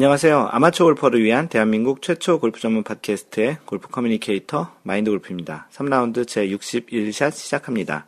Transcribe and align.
안녕하세요. 0.00 0.48
아마추어 0.52 0.86
골퍼를 0.86 1.22
위한 1.22 1.50
대한민국 1.50 2.00
최초 2.00 2.40
골프 2.40 2.58
전문 2.58 2.82
팟캐스트의 2.84 3.58
골프 3.66 3.88
communicator 3.88 4.74
마인드 4.82 5.10
골프입니다. 5.10 5.68
3라운드 5.70 6.26
제 6.26 6.48
61샷 6.48 7.32
시작합니다. 7.32 8.06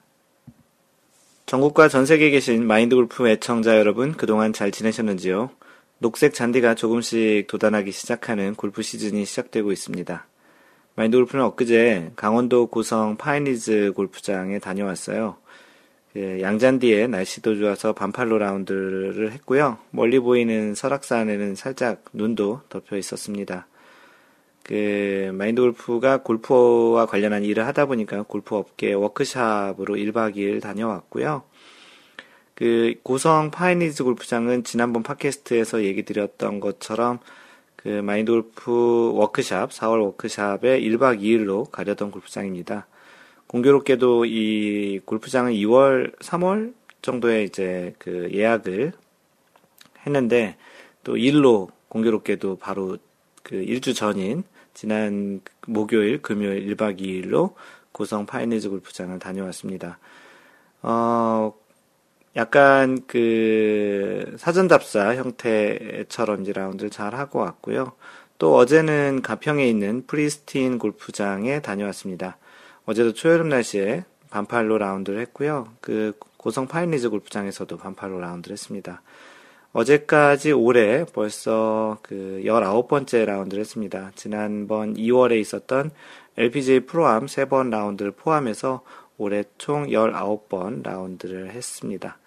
전국과 1.45 1.89
전 1.89 2.07
세계에 2.07 2.31
계신 2.31 2.67
마인드 2.67 2.97
골프 2.97 3.29
애청자 3.29 3.77
여러분 3.77 4.15
그동안 4.15 4.55
잘 4.55 4.71
지내셨는지요? 4.71 5.51
녹색 5.99 6.33
잔디가 6.33 6.77
조금씩 6.77 7.47
돋아나기 7.47 7.93
시작하는 7.93 8.55
골프 8.55 8.81
시즌이 8.81 9.27
시작되고 9.27 9.71
있습니다. 9.71 10.27
마인드 10.95 11.19
골프는 11.19 11.45
엊그제 11.45 12.13
강원도 12.17 12.69
고성 12.69 13.19
파인리즈 13.19 13.93
골프장에 13.95 14.61
다녀왔어요. 14.61 15.37
예, 16.15 16.43
양잔디에 16.43 17.07
날씨도 17.07 17.57
좋아서 17.57 17.95
반팔로 17.95 18.37
라운드를 18.37 19.33
했고요. 19.33 19.79
멀리 19.91 20.19
보이는 20.19 20.75
설악산에는 20.75 21.55
살짝 21.55 22.05
눈도 22.13 22.61
덮여 22.69 22.99
있었습니다. 22.99 23.67
그 24.63 25.31
마인드 25.35 25.63
골프가 25.63 26.23
골프와 26.23 27.07
관련한 27.07 27.45
일을 27.45 27.67
하다 27.67 27.87
보니까 27.87 28.23
골프 28.23 28.57
업계 28.57 28.93
워크샵으로 28.93 29.95
1박 29.97 30.37
2일 30.37 30.61
다녀왔고요. 30.61 31.45
그 32.55 32.95
고성 33.03 33.51
파인리즈 33.51 34.05
골프장은 34.05 34.65
지난번 34.65 35.03
팟캐스트에서 35.03 35.83
얘기 35.83 36.05
드렸던 36.05 36.61
것처럼 36.61 37.21
그 37.75 37.89
마인드 37.89 38.31
골프 38.31 39.13
워크샵, 39.15 39.71
4월 39.71 40.03
워크샵에 40.03 40.81
1박 40.81 41.21
2일로 41.21 41.71
가려던 41.71 42.11
골프장입니다. 42.11 42.87
공교롭게도 43.53 44.25
이 44.25 45.01
골프장은 45.05 45.53
2월, 45.53 46.19
3월 46.21 46.73
정도에 47.03 47.45
이제 47.45 47.95
그 47.99 48.31
예약을 48.33 48.93
했는데 50.07 50.57
또 51.05 51.19
일로 51.19 51.69
공교롭게도 51.89 52.57
바로 52.57 52.97
그 53.43 53.57
일주 53.57 53.93
전인 53.93 54.45
지난 54.73 55.43
목요일, 55.67 56.23
금요일 56.23 56.75
1박 56.75 56.99
2일로 56.99 57.53
고성 57.93 58.25
파인리즈 58.25 58.71
골프장을 58.71 59.19
다녀왔습니다. 59.19 59.99
어, 60.81 61.53
약간 62.37 63.03
그 63.07 64.35
사전 64.39 64.67
답사 64.67 65.15
형태처럼 65.15 66.41
이제 66.41 66.55
라운드를 66.55 66.89
잘 66.89 67.15
하고 67.15 67.41
왔고요. 67.41 67.93
또 68.39 68.57
어제는 68.57 69.21
가평에 69.21 69.69
있는 69.69 70.07
프리스틴 70.07 70.79
골프장에 70.79 71.61
다녀왔습니다. 71.61 72.39
어제도 72.85 73.13
초여름 73.13 73.49
날씨에 73.49 74.05
반팔로 74.31 74.79
라운드를 74.79 75.21
했고요. 75.21 75.69
그 75.81 76.15
고성 76.37 76.67
파인리즈 76.67 77.11
골프장에서도 77.11 77.77
반팔로 77.77 78.21
라운드를 78.21 78.55
했습니다. 78.55 79.03
어제까지 79.73 80.53
올해 80.53 81.05
벌써 81.05 81.99
그 82.03 82.43
19번째 82.45 83.25
라운드를 83.25 83.61
했습니다. 83.61 84.11
지난번 84.15 84.95
2월에 84.95 85.41
있었던 85.41 85.91
LPGA 86.37 86.81
프로암 86.81 87.27
3번 87.27 87.71
라운드를 87.71 88.13
포함해서 88.13 88.83
올해 89.17 89.45
총 89.59 89.87
19번 89.87 90.83
라운드를 90.83 91.51
했습니다. 91.51 92.19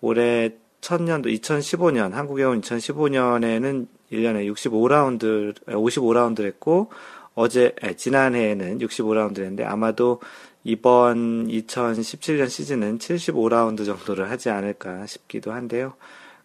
올해 0.00 0.50
천년도 0.80 1.30
2015년 1.30 2.12
한국에 2.12 2.44
온 2.44 2.60
2015년에는 2.60 3.86
1년에 4.12 4.52
65라운드 4.52 5.54
55라운드를 5.66 6.44
했고 6.44 6.90
어제 7.34 7.74
지난해에는 7.96 8.78
65라운드 8.78 9.38
했는데 9.38 9.64
아마도 9.64 10.20
이번 10.62 11.48
2017년 11.48 12.48
시즌은 12.48 12.98
75라운드 12.98 13.84
정도를 13.84 14.30
하지 14.30 14.50
않을까 14.50 15.06
싶기도 15.06 15.52
한데요. 15.52 15.94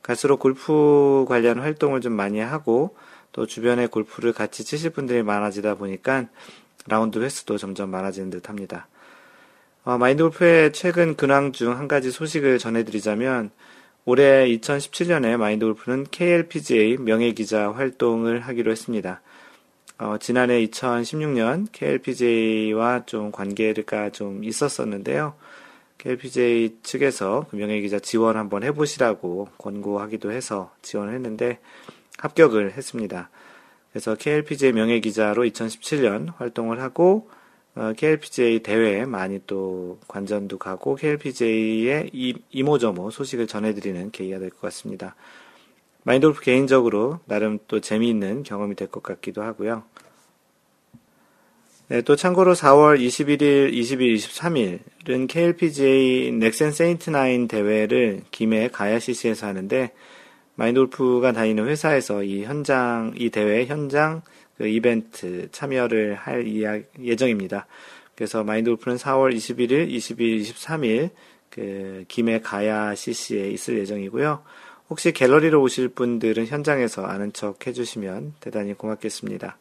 갈수록 0.01 0.39
골프 0.39 1.25
관련 1.27 1.59
활동을 1.59 2.01
좀 2.01 2.13
많이 2.13 2.39
하고 2.39 2.95
또 3.31 3.45
주변에 3.45 3.87
골프를 3.87 4.33
같이 4.33 4.63
치실 4.63 4.89
분들이 4.89 5.23
많아지다 5.23 5.75
보니까 5.75 6.25
라운드 6.87 7.19
횟수도 7.19 7.57
점점 7.57 7.91
많아지는 7.91 8.29
듯 8.29 8.49
합니다. 8.49 8.87
어, 9.83 9.97
마인드 9.97 10.23
골프의 10.23 10.73
최근 10.73 11.15
근황 11.15 11.51
중 11.51 11.77
한 11.77 11.87
가지 11.87 12.11
소식을 12.11 12.57
전해드리자면 12.59 13.51
올해 14.05 14.47
2017년에 14.47 15.37
마인드 15.37 15.65
골프는 15.65 16.07
KLPGA 16.09 16.97
명예기자 16.97 17.71
활동을 17.71 18.41
하기로 18.41 18.71
했습니다. 18.71 19.21
어, 19.99 20.17
지난해 20.17 20.65
2016년 20.65 21.67
KLPJ와 21.73 23.05
좀 23.05 23.31
관계가 23.33 24.11
좀 24.11 24.45
있었었는데요. 24.45 25.33
KLPJ 25.97 26.77
측에서 26.83 27.47
금융회기자 27.49 27.99
지원 27.99 28.37
한번 28.37 28.63
해보시라고 28.63 29.49
권고하기도 29.57 30.31
해서 30.31 30.71
지원을 30.81 31.13
했는데 31.15 31.59
합격을 32.17 32.77
했습니다. 32.77 33.29
그래서 33.91 34.15
KLPJ 34.15 34.71
명예 34.71 35.01
기자로 35.01 35.43
2017년 35.43 36.33
활동을 36.37 36.81
하고 36.81 37.29
어, 37.75 37.91
KLPJ 37.97 38.59
대회에 38.59 39.05
많이 39.05 39.41
또 39.47 39.99
관전도 40.07 40.59
가고 40.59 40.95
KLPJ의 40.95 42.11
이모저모 42.51 43.11
소식을 43.11 43.47
전해드리는 43.47 44.11
계기가 44.11 44.39
될 44.39 44.49
것 44.49 44.61
같습니다. 44.61 45.15
마인드골프 46.09 46.41
개인적으로 46.41 47.19
나름 47.27 47.59
또 47.67 47.79
재미있는 47.79 48.41
경험이 48.41 48.73
될 48.73 48.87
것 48.87 49.03
같기도 49.03 49.43
하고요. 49.43 49.83
네, 51.89 52.01
또 52.01 52.15
참고로 52.15 52.55
4월 52.55 52.99
21일, 52.99 53.71
20일, 53.71 54.15
23일은 54.15 55.27
KLPGA 55.27 56.31
넥센 56.31 56.71
세인트 56.71 57.11
나인 57.11 57.47
대회를 57.47 58.23
김해 58.31 58.69
가야CC에서 58.69 59.45
하는데 59.45 59.91
마인드골프가 60.55 61.31
다니는 61.31 61.67
회사에서 61.67 62.23
이 62.23 62.43
현장, 62.43 63.13
이 63.15 63.29
대회 63.29 63.67
현장 63.67 64.23
그 64.57 64.67
이벤트 64.67 65.47
참여를 65.51 66.15
할 66.15 66.47
예정입니다. 66.99 67.67
그래서 68.15 68.43
마인드골프는 68.43 68.97
4월 68.97 69.35
21일, 69.35 69.87
22일, 69.91 70.41
23일 70.41 71.11
그 71.51 72.03
김해 72.07 72.39
가야CC에 72.39 73.51
있을 73.51 73.77
예정이고요. 73.77 74.41
혹시 74.89 75.11
갤러리로 75.11 75.61
오실 75.61 75.89
분들은 75.89 76.47
현장에서 76.47 77.05
아는 77.05 77.31
척 77.31 77.67
해주시면 77.67 78.33
대단히 78.39 78.73
고맙겠습니다. 78.73 79.57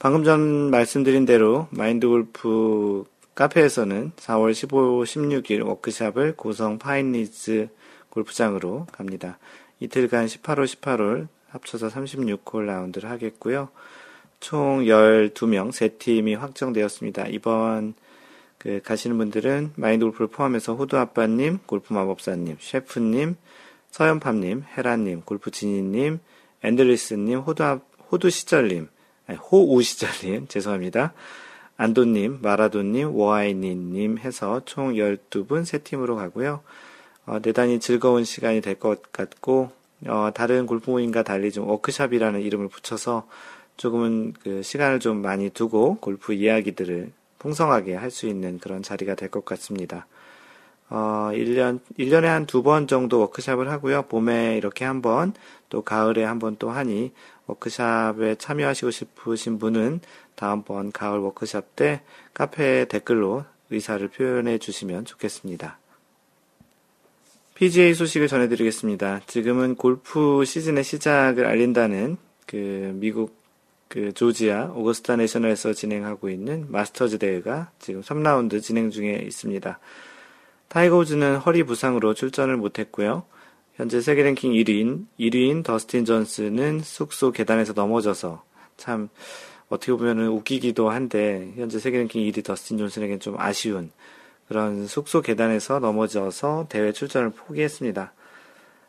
방금 0.00 0.24
전 0.24 0.70
말씀드린 0.70 1.24
대로 1.24 1.68
마인드 1.70 2.06
골프 2.06 3.04
카페에서는 3.34 4.12
4월 4.16 4.54
15, 4.54 5.04
16일 5.04 5.66
워크샵을 5.66 6.36
고성 6.36 6.78
파인리즈 6.78 7.68
골프장으로 8.10 8.86
갑니다. 8.92 9.38
이틀간 9.80 10.26
18홀, 10.26 10.66
18홀 10.66 11.28
합쳐서 11.48 11.88
36홀 11.88 12.66
라운드를 12.66 13.10
하겠고요. 13.10 13.68
총 14.40 14.84
12명, 14.84 15.70
3팀이 15.70 16.36
확정되었습니다. 16.36 17.28
이번 17.28 17.94
그 18.64 18.80
가시는 18.82 19.18
분들은 19.18 19.72
마인드 19.76 20.06
골프를 20.06 20.26
포함해서 20.28 20.74
호두 20.74 20.96
아빠님, 20.96 21.58
골프 21.66 21.92
마법사님, 21.92 22.56
셰프님, 22.58 23.36
서연팜님, 23.90 24.64
헤라님, 24.76 25.20
골프 25.26 25.50
지니님, 25.50 26.18
앤드리스님, 26.62 27.40
호두, 27.40 27.80
호두 28.10 28.30
시절님, 28.30 28.88
아니, 29.26 29.38
호우 29.38 29.82
시절님, 29.82 30.48
죄송합니다. 30.48 31.12
안도님, 31.76 32.38
마라도님, 32.40 33.14
워아이니님 33.14 34.16
해서 34.18 34.62
총 34.64 34.94
12분 34.94 35.66
세 35.66 35.78
팀으로 35.78 36.16
가고요. 36.16 36.62
어, 37.26 37.40
대단히 37.42 37.80
즐거운 37.80 38.24
시간이 38.24 38.62
될 38.62 38.76
것 38.76 39.12
같고, 39.12 39.72
어, 40.06 40.30
다른 40.34 40.64
골프 40.64 40.90
모임과 40.90 41.22
달리 41.22 41.52
좀 41.52 41.68
워크샵이라는 41.68 42.40
이름을 42.40 42.68
붙여서 42.68 43.28
조금은 43.76 44.32
그 44.42 44.62
시간을 44.62 45.00
좀 45.00 45.20
많이 45.20 45.50
두고 45.50 45.98
골프 46.00 46.32
이야기들을 46.32 47.12
풍성하게 47.44 47.94
할 47.94 48.10
수 48.10 48.26
있는 48.26 48.58
그런 48.58 48.82
자리가 48.82 49.14
될 49.16 49.28
것 49.28 49.44
같습니다. 49.44 50.06
어, 50.88 51.30
1년, 51.32 51.80
1년에 51.98 52.24
한 52.24 52.46
두 52.46 52.62
번 52.62 52.86
정도 52.86 53.20
워크샵을 53.20 53.70
하고요. 53.70 54.02
봄에 54.08 54.56
이렇게 54.56 54.84
한 54.86 55.02
번, 55.02 55.34
또 55.68 55.82
가을에 55.82 56.24
한 56.24 56.38
번 56.38 56.56
또 56.56 56.70
하니, 56.70 57.12
워크샵에 57.46 58.36
참여하시고 58.36 58.90
싶으신 58.90 59.58
분은 59.58 60.00
다음번 60.36 60.92
가을 60.92 61.18
워크샵 61.18 61.76
때 61.76 62.00
카페 62.32 62.86
댓글로 62.86 63.44
의사를 63.70 64.06
표현해 64.08 64.56
주시면 64.58 65.04
좋겠습니다. 65.04 65.78
PGA 67.54 67.92
소식을 67.94 68.28
전해드리겠습니다. 68.28 69.20
지금은 69.26 69.74
골프 69.76 70.44
시즌의 70.44 70.82
시작을 70.82 71.44
알린다는 71.46 72.16
그 72.46 72.92
미국 72.94 73.43
그 73.88 74.12
조지아 74.12 74.72
오거스타 74.74 75.16
내셔널에서 75.16 75.72
진행하고 75.72 76.28
있는 76.28 76.66
마스터즈 76.70 77.18
대회가 77.18 77.70
지금 77.78 78.00
3라운드 78.00 78.60
진행 78.62 78.90
중에 78.90 79.22
있습니다. 79.26 79.78
타이거 80.68 80.98
우즈는 80.98 81.36
허리 81.36 81.62
부상으로 81.62 82.14
출전을 82.14 82.56
못했고요. 82.56 83.24
현재 83.76 84.00
세계 84.00 84.22
랭킹 84.22 84.52
1위인 84.52 85.06
1위인 85.18 85.64
더스틴 85.64 86.04
존스는 86.04 86.80
숙소 86.80 87.32
계단에서 87.32 87.72
넘어져서 87.72 88.42
참 88.76 89.08
어떻게 89.68 89.92
보면은 89.92 90.28
웃기기도 90.28 90.90
한데 90.90 91.52
현재 91.56 91.78
세계 91.78 91.98
랭킹 91.98 92.22
1위 92.22 92.44
더스틴 92.44 92.78
존슨에겐 92.78 93.20
좀 93.20 93.38
아쉬운 93.38 93.90
그런 94.48 94.86
숙소 94.86 95.22
계단에서 95.22 95.80
넘어져서 95.80 96.66
대회 96.68 96.92
출전을 96.92 97.30
포기했습니다. 97.30 98.12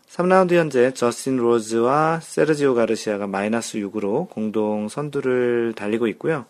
3라운드 0.09 0.53
현재 0.53 0.93
저스틴 0.93 1.37
로즈와 1.37 2.19
세르지오 2.21 2.75
가르시아가 2.75 3.27
마이너스 3.27 3.77
6으로 3.79 4.29
공동 4.29 4.87
선두를 4.87 5.73
달리고 5.75 6.07
있고요. 6.07 6.45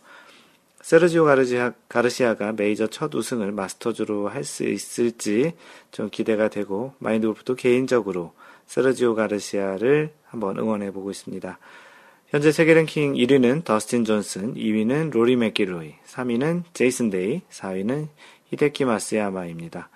세르지오 0.81 1.25
가르시아, 1.25 1.71
가르시아 1.89 2.35
가 2.35 2.51
메이저 2.51 2.85
첫 2.85 3.13
우승을 3.15 3.51
마스터즈로 3.51 4.27
할 4.29 4.43
수 4.43 4.63
있을지 4.65 5.53
좀 5.91 6.09
기대가 6.11 6.47
되고 6.47 6.93
마인드 6.99 7.25
골프도 7.25 7.55
개인적으로 7.55 8.33
세르지오 8.67 9.15
가르시아를 9.15 10.11
한번 10.27 10.59
응원해 10.59 10.91
보고 10.91 11.09
있습니다. 11.09 11.57
현재 12.27 12.51
세계 12.51 12.73
랭킹 12.75 13.13
1위는 13.13 13.63
더스틴 13.63 14.03
존슨, 14.03 14.55
2위는 14.55 15.11
로리 15.11 15.35
맥기로이, 15.37 15.95
3위는 16.05 16.63
제이슨 16.73 17.09
데이, 17.09 17.41
4위는 17.49 18.09
히데키 18.49 18.85
마스야마입니다. 18.85 19.89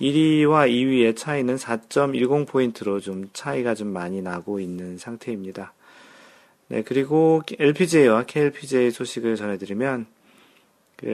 1위와 0.00 0.70
2위의 0.70 1.16
차이는 1.16 1.56
4.10포인트로 1.56 3.02
좀 3.02 3.28
차이가 3.32 3.74
좀 3.74 3.88
많이 3.88 4.22
나고 4.22 4.60
있는 4.60 4.96
상태입니다. 4.98 5.72
네, 6.68 6.82
그리고 6.82 7.42
LPGA와 7.58 8.24
KLPGA 8.24 8.90
소식을 8.90 9.36
전해드리면, 9.36 10.06
그 10.96 11.06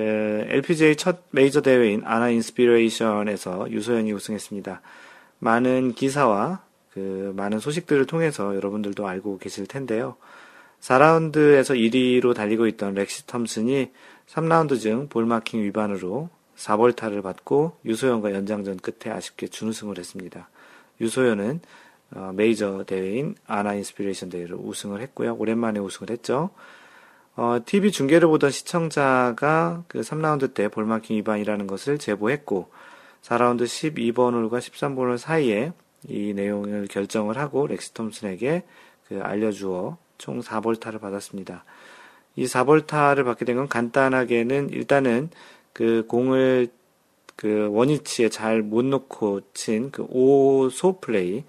LPGA 0.49 0.97
첫 0.97 1.21
메이저 1.31 1.61
대회인 1.61 2.03
아나 2.05 2.31
인스피레이션에서 2.31 3.71
유소연이 3.71 4.13
우승했습니다. 4.13 4.81
많은 5.39 5.93
기사와 5.93 6.63
그 6.93 7.33
많은 7.37 7.59
소식들을 7.59 8.07
통해서 8.07 8.55
여러분들도 8.55 9.07
알고 9.07 9.39
계실 9.39 9.67
텐데요. 9.67 10.17
4라운드에서 10.81 11.75
1위로 11.75 12.35
달리고 12.35 12.67
있던 12.69 12.95
렉시 12.95 13.27
톰슨이 13.27 13.91
3라운드 14.29 14.81
중 14.81 15.09
볼마킹 15.09 15.63
위반으로 15.63 16.31
4벌타를 16.57 17.23
받고 17.23 17.77
유소연과 17.85 18.33
연장전 18.33 18.79
끝에 18.79 19.13
아쉽게 19.13 19.49
준우승을 19.49 19.99
했습니다. 19.99 20.49
유소연은 21.01 21.61
어, 22.15 22.33
메이저 22.35 22.85
대회인 22.85 23.35
아나 23.47 23.75
인스피레이션 23.75 24.29
대회를 24.31 24.57
우승을 24.57 25.01
했고요. 25.01 25.35
오랜만에 25.37 25.81
우승을 25.81 26.11
했죠. 26.11 26.51
어, 27.37 27.59
TV 27.65 27.91
중계를 27.91 28.29
보던 28.29 28.51
시청자가 28.51 29.83
그 29.89 30.01
3라운드 30.01 30.55
때 30.55 30.69
ball 30.69 30.86
marking 30.86 31.17
위반이라는 31.17 31.67
것을 31.67 31.99
제보했고 31.99 32.71
4라운드 33.23 33.65
12번 33.65 34.35
홀과 34.35 34.59
13번 34.59 34.99
홀 34.99 35.19
사이에 35.19 35.73
이 36.07 36.33
내용을 36.35 36.87
결정을 36.89 37.39
하고 37.39 37.67
렉시 37.67 37.95
톰슨에게 37.95 38.63
그 39.09 39.21
알려주어 39.23 39.97
총 40.19 40.41
4벌타를 40.41 41.01
받았습니다. 41.01 41.65
이 42.37 42.45
4벌타를 42.45 43.25
받게 43.25 43.45
된 43.45 43.57
건 43.57 43.69
간단하게는 43.69 44.71
일단은 44.71 45.31
그 45.75 46.05
공을 46.09 46.69
그 47.37 47.69
원위치에 47.71 48.31
잘 48.31 48.63
못 48.63 48.85
놓고 48.85 49.43
친 49.55 49.91
그 49.91 50.05
오소 50.09 51.01
플레이, 51.01 51.45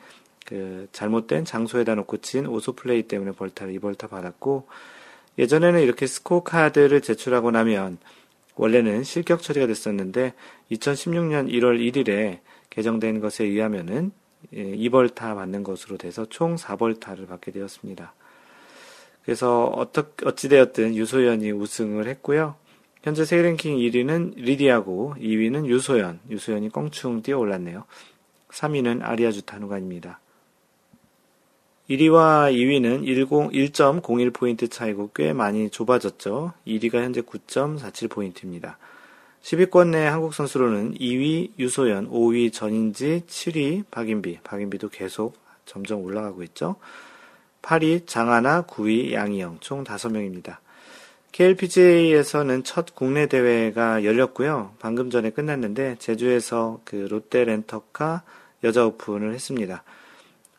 그 0.45 0.87
잘못된 0.91 1.45
장소에다 1.45 1.95
놓고 1.95 2.17
친 2.17 2.45
오소 2.47 2.73
플레이 2.73 3.03
때문에 3.03 3.31
벌타를 3.31 3.73
2벌타 3.79 4.09
받았고, 4.09 4.67
예전에는 5.37 5.81
이렇게 5.81 6.07
스코어 6.07 6.43
카드를 6.43 7.01
제출하고 7.01 7.51
나면 7.51 7.97
원래는 8.55 9.03
실격 9.03 9.41
처리가 9.41 9.67
됐었는데 9.67 10.33
2016년 10.71 11.49
1월 11.51 11.79
1일에 11.79 12.39
개정된 12.69 13.19
것에 13.19 13.43
의하면은 13.43 14.11
2벌타 14.53 15.31
예, 15.31 15.35
받는 15.35 15.63
것으로 15.63 15.97
돼서 15.97 16.25
총 16.29 16.55
4벌타를 16.55 17.27
받게 17.27 17.51
되었습니다. 17.51 18.13
그래서 19.23 19.65
어떻 19.65 20.13
어찌되었든 20.23 20.95
유소연이 20.95 21.51
우승을 21.51 22.07
했고요. 22.07 22.55
현재 23.05 23.23
세계 23.23 23.43
랭킹 23.43 23.77
1위는 23.77 24.33
리디아고 24.35 25.13
2위는 25.19 25.67
유소연, 25.67 26.21
유소연이 26.31 26.69
껑충 26.69 27.21
뛰어 27.21 27.37
올랐네요. 27.37 27.83
3위는 28.49 29.03
아리아 29.03 29.31
주타누가입니다. 29.31 30.19
1위와 31.87 32.51
2위는 32.51 33.03
1.01포인트 33.03 34.71
차이고 34.71 35.11
꽤 35.13 35.33
많이 35.33 35.69
좁아졌죠. 35.69 36.53
1위가 36.65 36.95
현재 36.95 37.21
9.47포인트입니다. 37.21 38.77
10위권 39.43 39.89
내 39.89 40.07
한국 40.07 40.33
선수로는 40.33 40.95
2위 40.95 41.51
유소연, 41.59 42.09
5위 42.09 42.51
전인지, 42.51 43.25
7위 43.27 43.83
박인비, 43.91 44.39
박인비도 44.43 44.89
계속 44.89 45.37
점점 45.67 46.01
올라가고 46.01 46.41
있죠. 46.41 46.77
8위 47.61 48.07
장하나, 48.07 48.63
9위 48.63 49.13
양희영, 49.13 49.57
총 49.59 49.83
5명입니다. 49.83 50.64
KLPGA에서는 51.35 52.63
첫 52.63 52.95
국내 52.95 53.27
대회가 53.27 54.05
열렸고요. 54.05 54.73
방금 54.79 55.09
전에 55.09 55.31
끝났는데 55.31 55.97
제주에서 55.99 56.79
그 56.85 57.07
롯데 57.09 57.43
렌터카 57.43 58.23
여자 58.63 58.85
오픈을 58.85 59.33
했습니다. 59.33 59.83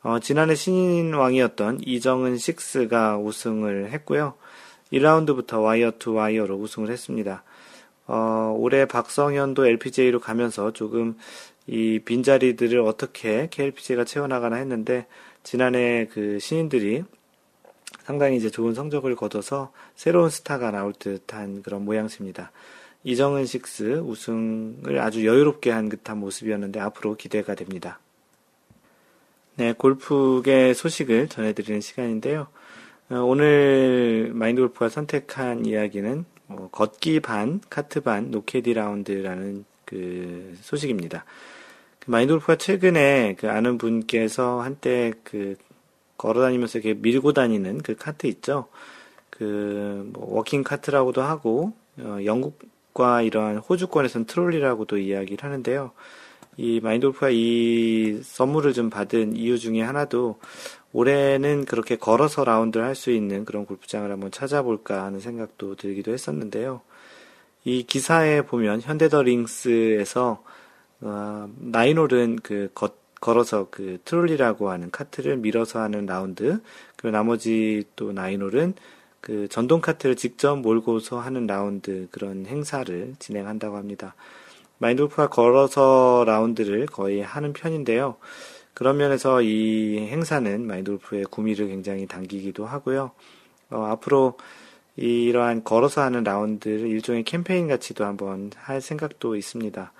어, 0.02 0.18
지난해 0.18 0.54
신인왕이었던 0.54 1.80
이정은 1.82 2.36
식스가 2.36 3.16
우승을 3.16 3.90
했고요. 3.92 4.34
1라운드부터 4.92 5.62
wire 5.62 5.92
to 5.98 6.12
wire로 6.12 6.56
우승을 6.56 6.90
했습니다. 6.90 7.42
어, 8.06 8.54
올해 8.58 8.84
박성현도 8.84 9.66
LPGA로 9.66 10.20
가면서 10.20 10.74
조금 10.74 11.16
이 11.66 12.00
빈자리들을 12.04 12.80
어떻게 12.80 13.48
KLPGA가 13.50 14.04
채워나가나 14.04 14.56
했는데 14.56 15.06
지난해 15.42 16.06
그 16.12 16.38
신인들이 16.38 17.04
상당히 18.06 18.36
이제 18.36 18.50
좋은 18.50 18.72
성적을 18.72 19.16
거둬서 19.16 19.72
새로운 19.96 20.30
스타가 20.30 20.70
나올 20.70 20.92
듯한 20.92 21.62
그런 21.62 21.84
모양새입니다. 21.84 22.52
이정은 23.02 23.46
식스 23.46 23.98
우승을 23.98 25.00
아주 25.00 25.26
여유롭게 25.26 25.72
한 25.72 25.88
듯한 25.88 26.18
모습이었는데 26.18 26.78
앞으로 26.78 27.16
기대가 27.16 27.56
됩니다. 27.56 27.98
네, 29.56 29.72
골프계 29.72 30.72
소식을 30.74 31.26
전해드리는 31.26 31.80
시간인데요. 31.80 32.46
어, 33.10 33.16
오늘 33.16 34.30
마인드 34.32 34.60
골프가 34.60 34.88
선택한 34.88 35.66
이야기는 35.66 36.24
어, 36.48 36.68
걷기 36.70 37.18
반, 37.20 37.60
카트 37.68 38.02
반, 38.02 38.30
노캐디 38.30 38.72
라운드라는 38.72 39.64
그 39.84 40.56
소식입니다. 40.60 41.24
마인드 42.06 42.29
골프가 42.29 42.54
최근에 42.54 43.34
그 43.36 43.50
아는 43.50 43.78
분께서 43.78 44.60
한때 44.60 45.12
그 45.24 45.56
걸어 46.16 46.40
다니면서 46.42 46.78
이렇게 46.78 46.94
밀고 46.94 47.32
다니는 47.32 47.78
그 47.78 47.96
카트 47.96 48.26
있죠. 48.26 48.68
그, 49.30 50.08
뭐, 50.12 50.34
walking 50.36 50.62
카트라고도 50.64 51.22
하고, 51.22 51.72
어, 51.98 52.18
영국과 52.24 53.22
이러한 53.22 53.58
호주권에서는 53.58 54.26
트롤리라고도 54.26 54.98
이야기를 54.98 55.44
하는데요. 55.44 55.92
이 56.58 56.80
마인드 56.80 57.03
골프가 57.03 57.28
이 57.30 58.20
선물을 58.22 58.72
좀 58.72 58.88
받은 58.88 59.36
이유 59.36 59.58
중에 59.58 59.82
하나도 59.82 60.38
올해는 60.92 61.66
그렇게 61.66 61.96
걸어서 61.96 62.44
라운드를 62.44 62.86
할 62.86 62.94
수 62.94 63.10
있는 63.10 63.44
그런 63.44 63.66
골프장을 63.66 64.10
한번 64.10 64.30
찾아볼까 64.30 65.04
하는 65.04 65.20
생각도 65.20 65.76
들기도 65.76 66.12
했었는데요. 66.12 66.80
이 67.64 67.82
기사에 67.82 68.42
보면 68.42 68.80
현대더 68.80 69.22
링스에서 69.22 70.42
어, 71.02 71.48
nine 71.58 71.90
홀은 71.90 72.38
그 72.42 72.70
거, 72.72 72.88
걸어서 73.26 73.66
그 73.72 73.98
트롤리라고 74.04 74.70
하는 74.70 74.92
카트를 74.92 75.36
밀어서 75.38 75.80
하는 75.80 76.06
라운드, 76.06 76.60
그리고 76.94 77.16
나머지 77.16 77.82
또 77.96 78.12
nine 78.12 78.37
홀은 78.37 78.74
그 79.20 79.48
전동 79.48 79.80
카트를 79.80 80.14
직접 80.14 80.54
몰고서 80.54 81.18
하는 81.18 81.48
라운드 81.48 82.06
그런 82.12 82.46
행사를 82.46 83.14
진행한다고 83.18 83.76
합니다. 83.76 84.14
마인돌프가 84.78 85.28
걸어서 85.28 86.22
라운드를 86.24 86.86
거의 86.86 87.20
하는 87.20 87.52
편인데요. 87.52 88.14
그런 88.74 88.96
면에서 88.96 89.42
이 89.42 90.06
행사는 90.08 90.64
마인돌프의 90.64 91.24
구미를 91.24 91.66
굉장히 91.66 92.06
당기기도 92.06 92.64
하고요. 92.64 93.10
어, 93.70 93.84
앞으로 93.86 94.36
이러한 94.94 95.64
걸어서 95.64 96.02
하는 96.02 96.22
라운드를 96.22 96.86
일종의 96.86 97.24
캠페인 97.24 97.66
같이도 97.66 98.04
한번 98.04 98.52
할 98.54 98.80
생각도 98.80 99.34
있습니다. 99.34 99.92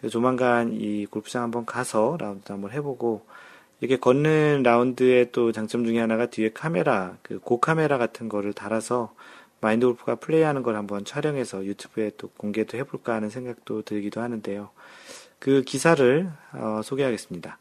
그래서 0.00 0.12
조만간 0.12 0.72
이 0.72 1.04
골프장 1.04 1.42
한번 1.42 1.66
가서 1.66 2.16
라운드 2.18 2.50
한번 2.50 2.70
해보고 2.70 3.26
이렇게 3.80 3.98
걷는 3.98 4.62
라운드의 4.62 5.30
또 5.30 5.52
장점 5.52 5.84
중에 5.84 6.00
하나가 6.00 6.24
뒤에 6.24 6.52
카메라, 6.54 7.18
그 7.22 7.38
고카메라 7.38 7.98
같은 7.98 8.30
거를 8.30 8.54
달아서 8.54 9.12
마인드 9.60 9.84
골프가 9.84 10.14
플레이하는 10.14 10.62
걸 10.62 10.76
한번 10.76 11.04
촬영해서 11.04 11.66
유튜브에 11.66 12.12
또 12.16 12.28
공개도 12.28 12.78
해볼까 12.78 13.12
하는 13.14 13.28
생각도 13.28 13.82
들기도 13.82 14.22
하는데요. 14.22 14.70
그 15.38 15.62
기사를 15.62 16.30
어, 16.54 16.80
소개하겠습니다. 16.82 17.58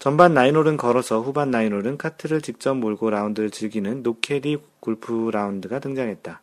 전반 0.00 0.34
nine 0.34 0.51
홀은 0.51 0.76
걸어서 0.76 1.20
후반 1.20 1.52
nine 1.52 1.70
홀은 1.70 1.96
카트를 1.96 2.40
직접 2.40 2.74
몰고 2.74 3.10
라운드를 3.10 3.50
즐기는 3.50 4.02
노캐디 4.02 4.58
골프 4.80 5.30
라운드가 5.32 5.78
등장했다. 5.78 6.40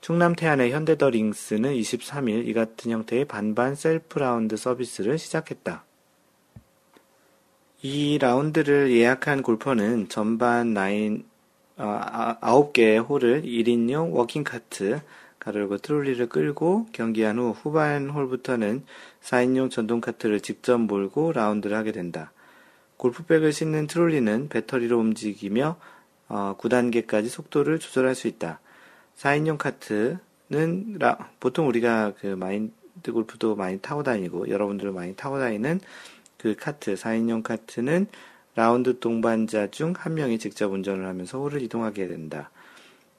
충남 0.00 0.34
태안의 0.34 0.72
현대더 0.72 1.10
링스는 1.10 1.74
23일 1.74 2.48
이 2.48 2.54
같은 2.54 2.90
형태의 2.90 3.26
반반 3.26 3.74
셀프 3.74 4.18
라운드 4.18 4.56
서비스를 4.56 5.18
시작했다. 5.18 5.84
이 7.82 8.18
라운드를 8.18 8.92
예약한 8.92 9.42
골퍼는 9.42 10.08
전반 10.08 10.74
9, 10.74 11.22
어, 11.76 12.36
9개의 12.40 13.06
홀을 13.06 13.42
1인용 13.42 14.12
walking카트, 14.12 15.00
가로 15.38 15.54
열고 15.54 15.78
트롤리를 15.78 16.28
끌고 16.28 16.86
경기한 16.92 17.38
후 17.38 17.50
후반 17.50 18.08
홀부터는 18.08 18.84
4인용 19.22 19.70
전동카트를 19.70 20.40
직접 20.40 20.78
몰고 20.78 21.32
라운드를 21.32 21.76
하게 21.76 21.92
된다. 21.92 22.32
골프백을 22.96 23.52
싣는 23.52 23.86
트롤리는 23.86 24.48
배터리로 24.48 24.98
움직이며 24.98 25.76
어, 26.28 26.56
9단계까지 26.58 27.28
속도를 27.28 27.78
조절할 27.78 28.14
수 28.14 28.28
있다. 28.28 28.60
4인용 29.20 29.58
카트는 29.58 30.96
라, 30.98 31.30
보통 31.40 31.68
우리가 31.68 32.14
그 32.18 32.26
마인드 32.26 33.12
골프도 33.12 33.54
많이 33.54 33.78
타고 33.78 34.02
다니고 34.02 34.48
여러분들도 34.48 34.94
많이 34.94 35.14
타고 35.14 35.38
다니는 35.38 35.80
그 36.38 36.56
카트, 36.56 36.94
4인용 36.94 37.42
카트는 37.42 38.06
라운드 38.56 38.98
동반자 38.98 39.70
중 39.70 39.92
한 39.94 40.14
명이 40.14 40.38
직접 40.38 40.72
운전을 40.72 41.06
하면서 41.06 41.38
홀을 41.38 41.60
이동하게 41.60 42.08
된다. 42.08 42.50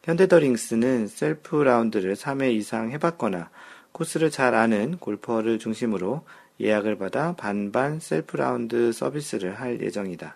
현대더링스는 0.03 1.07
셀프 1.07 1.57
라운드를 1.57 2.15
3회 2.15 2.51
이상 2.53 2.89
해봤거나 2.91 3.51
코스를 3.91 4.31
잘 4.31 4.55
아는 4.55 4.97
골퍼를 4.97 5.59
중심으로 5.59 6.25
예약을 6.59 6.97
받아 6.97 7.35
반반 7.35 7.99
셀프 7.99 8.37
라운드 8.37 8.91
서비스를 8.91 9.59
할 9.59 9.79
예정이다. 9.79 10.35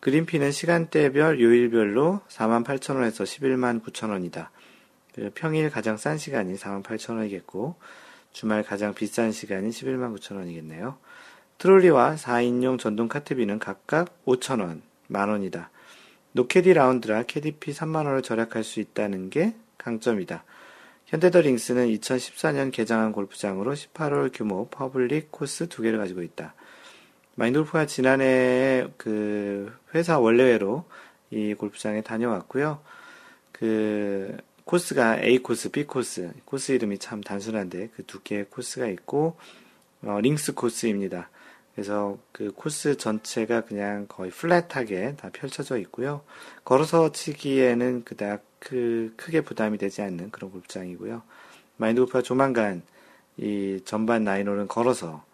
그린피는 0.00 0.52
시간대별 0.52 1.40
요일별로 1.40 2.20
48,000원에서 2.28 3.24
11만 3.24 3.82
9천원이다. 3.82 4.48
평일 5.34 5.70
가장 5.70 5.96
싼 5.96 6.18
시간이 6.18 6.54
48,000원이겠고 6.56 7.74
주말 8.32 8.62
가장 8.62 8.94
비싼 8.94 9.32
시간이 9.32 9.70
11만 9.70 10.14
9천원이겠네요. 10.16 10.96
트롤리와 11.58 12.16
4인용 12.16 12.78
전동 12.78 13.08
카트비는 13.08 13.58
각각 13.58 14.22
5,000원, 14.26 14.82
만원이다. 15.08 15.70
노캐디 16.32 16.74
라운드라 16.74 17.22
캐디피 17.22 17.72
3만원을 17.72 18.22
절약할 18.22 18.62
수 18.62 18.80
있다는 18.80 19.30
게 19.30 19.54
강점이다. 19.78 20.44
현대더링스는 21.06 21.86
2014년 21.88 22.72
개장한 22.72 23.12
골프장으로 23.12 23.72
18홀 23.72 24.30
규모 24.34 24.68
public 24.68 25.30
코스 25.30 25.68
두 25.68 25.80
개를 25.80 25.98
가지고 25.98 26.22
있다. 26.22 26.54
마인드 27.36 27.59
골프가 27.59 27.86
지난해 27.86 28.86
그 28.96 29.72
회사 29.94 30.18
월례회로 30.18 30.84
이 31.30 31.54
골프장에 31.54 32.02
다녀왔고요. 32.02 32.80
그 33.52 34.36
코스가 34.66 35.20
A 35.22 35.38
코스, 35.38 35.70
B 35.70 35.84
코스, 35.84 36.32
코스 36.44 36.72
이름이 36.72 36.98
참 36.98 37.20
단순한데 37.20 37.90
그 37.96 38.02
두 38.02 38.20
개의 38.22 38.46
코스가 38.50 38.88
있고 38.88 39.36
어, 40.02 40.18
links 40.20 40.54
코스입니다. 40.54 41.30
그래서 41.74 42.18
그 42.32 42.52
코스 42.52 42.96
전체가 42.96 43.60
그냥 43.62 44.06
거의 44.08 44.30
flat하게 44.30 45.16
다 45.16 45.30
펼쳐져 45.32 45.78
있고요. 45.78 46.22
걸어서 46.64 47.12
치기에는 47.12 48.04
그닥 48.04 48.42
그 48.58 49.12
크게 49.16 49.42
부담이 49.42 49.78
되지 49.78 50.02
않는 50.02 50.30
그런 50.32 50.50
골프장이고요. 50.50 51.22
마인드 51.76 52.00
골프가 52.00 52.22
조만간 52.22 52.82
이 53.36 53.80
전반 53.84 54.24
nine 54.24 54.41
홀은 54.41 54.66
걸어서 54.68 55.24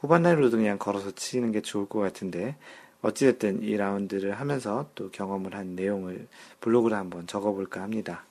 후반 0.00 0.22
nine 0.22 0.37
홀도 0.37 0.56
그냥 0.56 0.78
걸어서 0.78 1.10
치는 1.10 1.52
게 1.52 1.60
좋을 1.60 1.86
것 1.86 1.98
같은데 2.00 2.56
어찌됐든 3.02 3.62
이 3.62 3.76
라운드를 3.76 4.32
하면서 4.40 4.88
또 4.94 5.10
경험을 5.10 5.54
한 5.54 5.74
내용을 5.74 6.28
블로그로 6.60 6.96
한번 6.96 7.26
적어볼까 7.26 7.82
합니다. 7.82 8.24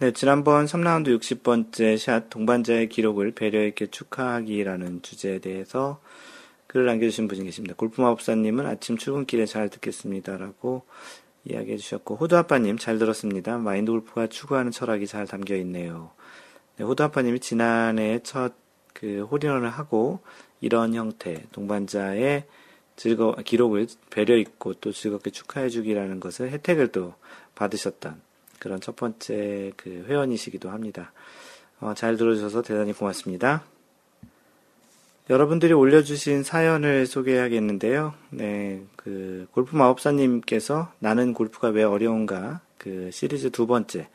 네, 0.00 0.12
지난번 0.12 0.66
3라운드 0.66 1.18
60번째 1.18 1.98
샷 1.98 2.30
동반자의 2.30 2.88
기록을 2.88 3.32
배려 3.32 3.66
있게 3.66 3.86
축하하기라는 3.86 5.02
주제에 5.02 5.38
대해서 5.40 6.00
글을 6.68 6.86
남겨주신 6.86 7.26
분이 7.28 7.44
계십니다. 7.44 7.74
골프마법사님은 7.76 8.66
아침 8.66 8.96
출근길에 8.96 9.46
잘 9.46 9.68
듣겠습니다라고 9.70 10.82
이야기해 11.44 11.76
주셨고 11.78 12.16
호두아빠님 12.16 12.78
잘 12.78 12.98
들었습니다. 12.98 13.58
마인드 13.58 13.90
골프가 13.90 14.26
추구하는 14.26 14.70
철학이 14.70 15.06
잘 15.06 15.26
담겨 15.26 15.56
있네요. 15.56 16.12
네, 16.76 16.84
호두아빠님이 16.84 17.40
지난해 17.40 18.20
첫 18.22 18.68
그 18.98 19.22
홀인원을 19.30 19.70
하고 19.70 20.18
이런 20.60 20.92
형태 20.92 21.44
동반자의 21.52 22.46
즐거 22.96 23.36
기록을 23.44 23.86
배려 24.10 24.36
있고 24.36 24.74
또 24.74 24.90
즐겁게 24.90 25.30
축하해 25.30 25.68
주기라는 25.68 26.18
것을 26.18 26.50
혜택을 26.50 26.88
또 26.88 27.14
받으셨던 27.54 28.20
그런 28.58 28.80
첫 28.80 28.96
번째 28.96 29.72
그 29.76 30.04
회원이시기도 30.08 30.70
합니다. 30.70 31.12
어, 31.80 31.94
잘 31.94 32.16
들어주셔서 32.16 32.62
대단히 32.62 32.92
고맙습니다. 32.92 33.64
여러분들이 35.30 35.74
올려주신 35.74 36.42
사연을 36.42 37.06
소개해야겠는데요. 37.06 38.14
네, 38.30 38.82
그 38.96 39.46
골프 39.52 39.76
마법사님께서 39.76 40.92
나는 41.00 41.34
골프가 41.34 41.68
왜 41.68 41.82
어려운가 41.82 42.60
그 42.78 43.10
시리즈 43.12 43.50
두 43.50 43.66
번째 43.66 44.08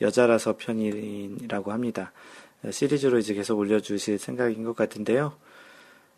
여자라서 0.00 0.56
편이라고 0.56 1.72
합니다. 1.72 2.12
시리즈로 2.70 3.18
이제 3.18 3.34
계속 3.34 3.58
올려주실 3.58 4.18
생각인 4.18 4.62
것 4.62 4.76
같은데요. 4.76 5.34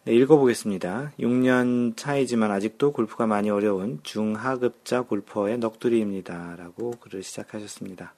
네, 0.06 0.12
읽어보겠습니다. 0.16 1.12
6년 1.18 1.96
차이지만 1.96 2.50
아직도 2.50 2.92
골프가 2.92 3.26
많이 3.26 3.48
어려운 3.48 4.00
중하급자 4.02 5.00
골퍼의 5.02 5.56
넋두리입니다. 5.56 6.56
라고 6.58 6.90
글을 7.00 7.22
시작하셨습니다. 7.22 8.12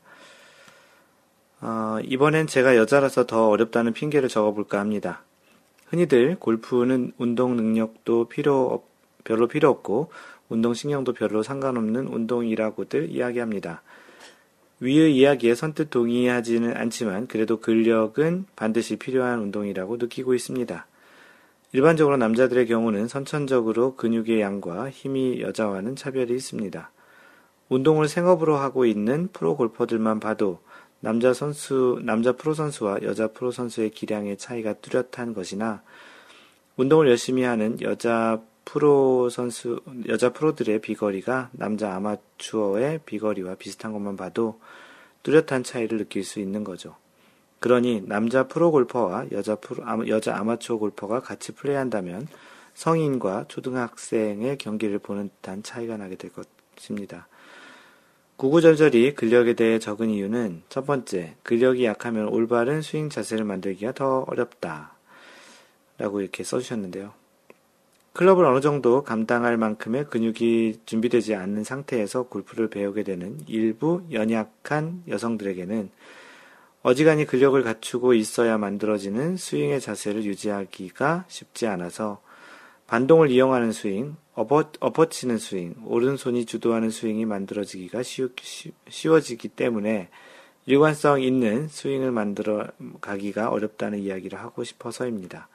어, 1.61 1.99
이번엔 2.03 2.49
제가 2.49 2.77
여자라서 2.77 3.25
더 3.27 3.51
어렵다는 3.51 3.93
핑계를 3.93 4.29
적어볼까 4.29 4.81
합니다. 4.81 5.23
흔히들 5.87 6.35
골프는 6.41 7.13
운동 7.19 7.55
능력도 7.55 8.31
필요, 8.31 8.83
별로 9.23 9.47
필요 9.47 9.71
없고 9.71 10.11
운동 10.49 10.75
신경도 10.75 11.13
별로 11.13 11.45
상관없는 11.45 12.09
운동이라고들 12.09 13.11
이야기합니다. 13.13 13.83
위의 14.81 15.17
이야기에 15.17 15.55
선뜻 15.55 15.91
동의하지는 15.91 16.77
않지만 16.77 17.29
그래도 17.29 17.61
근력은 17.61 18.47
반드시 18.57 18.97
필요한 18.97 19.39
운동이라고 19.39 19.99
느끼고 19.99 20.35
있습니다. 20.35 20.85
일반적으로 21.77 22.17
남자들의 22.17 22.69
경우는 22.69 23.07
선천적으로 23.07 23.97
근육의 23.97 24.41
양과 24.41 24.89
힘이 24.89 25.43
여자와는 25.43 25.95
차별이 25.95 26.35
있습니다. 26.35 26.91
운동을 27.69 28.09
생업으로 28.09 28.57
하고 28.57 28.87
있는 28.87 29.29
프로 29.31 29.59
골퍼들만 29.59 30.19
봐도 30.19 30.61
남자 31.01 31.35
선수, 31.35 32.01
남자 32.03 32.33
프로 32.33 32.55
선수와 32.55 33.01
여자 33.03 33.29
프로 33.29 33.51
선수의 33.51 33.91
기량의 33.91 34.39
차이가 34.39 34.73
뚜렷한 34.73 35.35
것이나 35.35 35.83
운동을 36.79 37.11
열심히 37.11 37.43
하는 37.43 37.79
여자 37.83 38.41
프로 38.65 39.29
선수, 39.29 39.83
여자 40.09 40.33
프로들의 40.33 40.81
비거리가 40.81 41.51
남자 41.53 41.95
아마추어의 41.95 43.01
비거리와 43.05 43.57
비슷한 43.57 43.93
것만 43.93 44.17
봐도 44.17 44.63
뚜렷한 45.25 45.63
차이를 45.63 45.99
느낄 45.99 46.25
수 46.25 46.41
있는 46.41 46.65
거죠. 46.65 46.97
그러니 47.61 48.03
남자 48.07 48.47
프로 48.47 48.71
골퍼와 48.71 49.27
여자 49.33 49.57
프로, 49.57 50.09
여자 50.09 50.37
아마추어 50.37 50.79
골퍼가 50.79 51.21
같이 51.21 51.53
플레이한다면 51.53 52.29
성인과 52.75 53.47
초등학생의 53.49 54.59
경기를 54.59 54.99
보는 54.99 55.31
듯한 55.37 55.63
차이가 55.63 55.97
나게 55.97 56.17
될 56.17 56.31
것입니다. 56.77 57.29
구구절절이 58.37 59.15
근력에 59.15 59.55
대해 59.55 59.79
적은 59.79 60.11
이유는 60.11 60.63
첫 60.69 60.85
번째, 60.85 61.37
근력이 61.43 61.87
약하면 61.87 62.29
올바른 62.29 62.83
스윙 62.83 63.09
자세를 63.09 63.47
만들기가 63.47 63.93
더 63.93 64.27
어렵다. 64.29 64.93
라고 65.97 66.21
이렇게 66.21 66.45
써주셨는데요. 66.45 67.15
클럽을 68.13 68.45
어느 68.45 68.61
정도 68.61 69.03
감당할 69.05 69.57
만큼의 69.57 70.07
근육이 70.07 70.81
준비되지 70.85 71.35
않는 71.35 71.65
상태에서 71.65 72.25
골프를 72.25 72.69
배우게 72.69 73.03
되는 73.03 73.39
일부 73.47 74.03
연약한 74.11 75.03
여성들에게는 75.09 75.91
어지간히 76.87 77.25
근력을 77.27 77.61
갖추고 77.65 78.15
있어야 78.15 78.59
만들어지는 78.59 79.37
스윙의 79.37 79.81
자세를 79.81 80.23
유지하기가 80.23 81.25
쉽지 81.27 81.67
않아서 81.67 82.23
반동을 82.87 83.29
이용하는 83.33 83.73
스윙, 83.73 84.15
엎어, 84.35 84.71
엎어치는 84.79 85.39
스윙, 85.39 85.75
오른손이 85.85 86.47
주도하는 86.47 86.91
스윙이 86.91 87.25
만들어지기가 87.25 88.05
쉬우, 88.05 88.29
쉬워지기 88.89 89.49
때문에 89.49 90.11
일관성 90.67 91.23
있는 91.23 91.67
스윙을 91.67 92.13
만들어 92.13 92.69
가기가 93.01 93.51
어렵다는 93.51 93.99
이야기를 93.99 94.39
하고 94.39 94.63
싶어서입니다. 94.63 95.49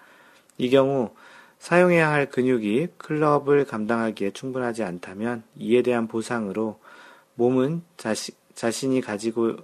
이 0.57 0.69
경우 0.69 1.11
사용해야 1.59 2.11
할 2.11 2.29
근육이 2.29 2.87
클럽을 2.97 3.63
감당하기에 3.63 4.31
충분하지 4.31 4.83
않다면 4.83 5.43
이에 5.57 5.81
대한 5.81 6.09
보상으로 6.09 6.81
몸은 7.35 7.83
자시, 7.95 8.33
자신이 8.53 8.99
가지고 8.99 9.55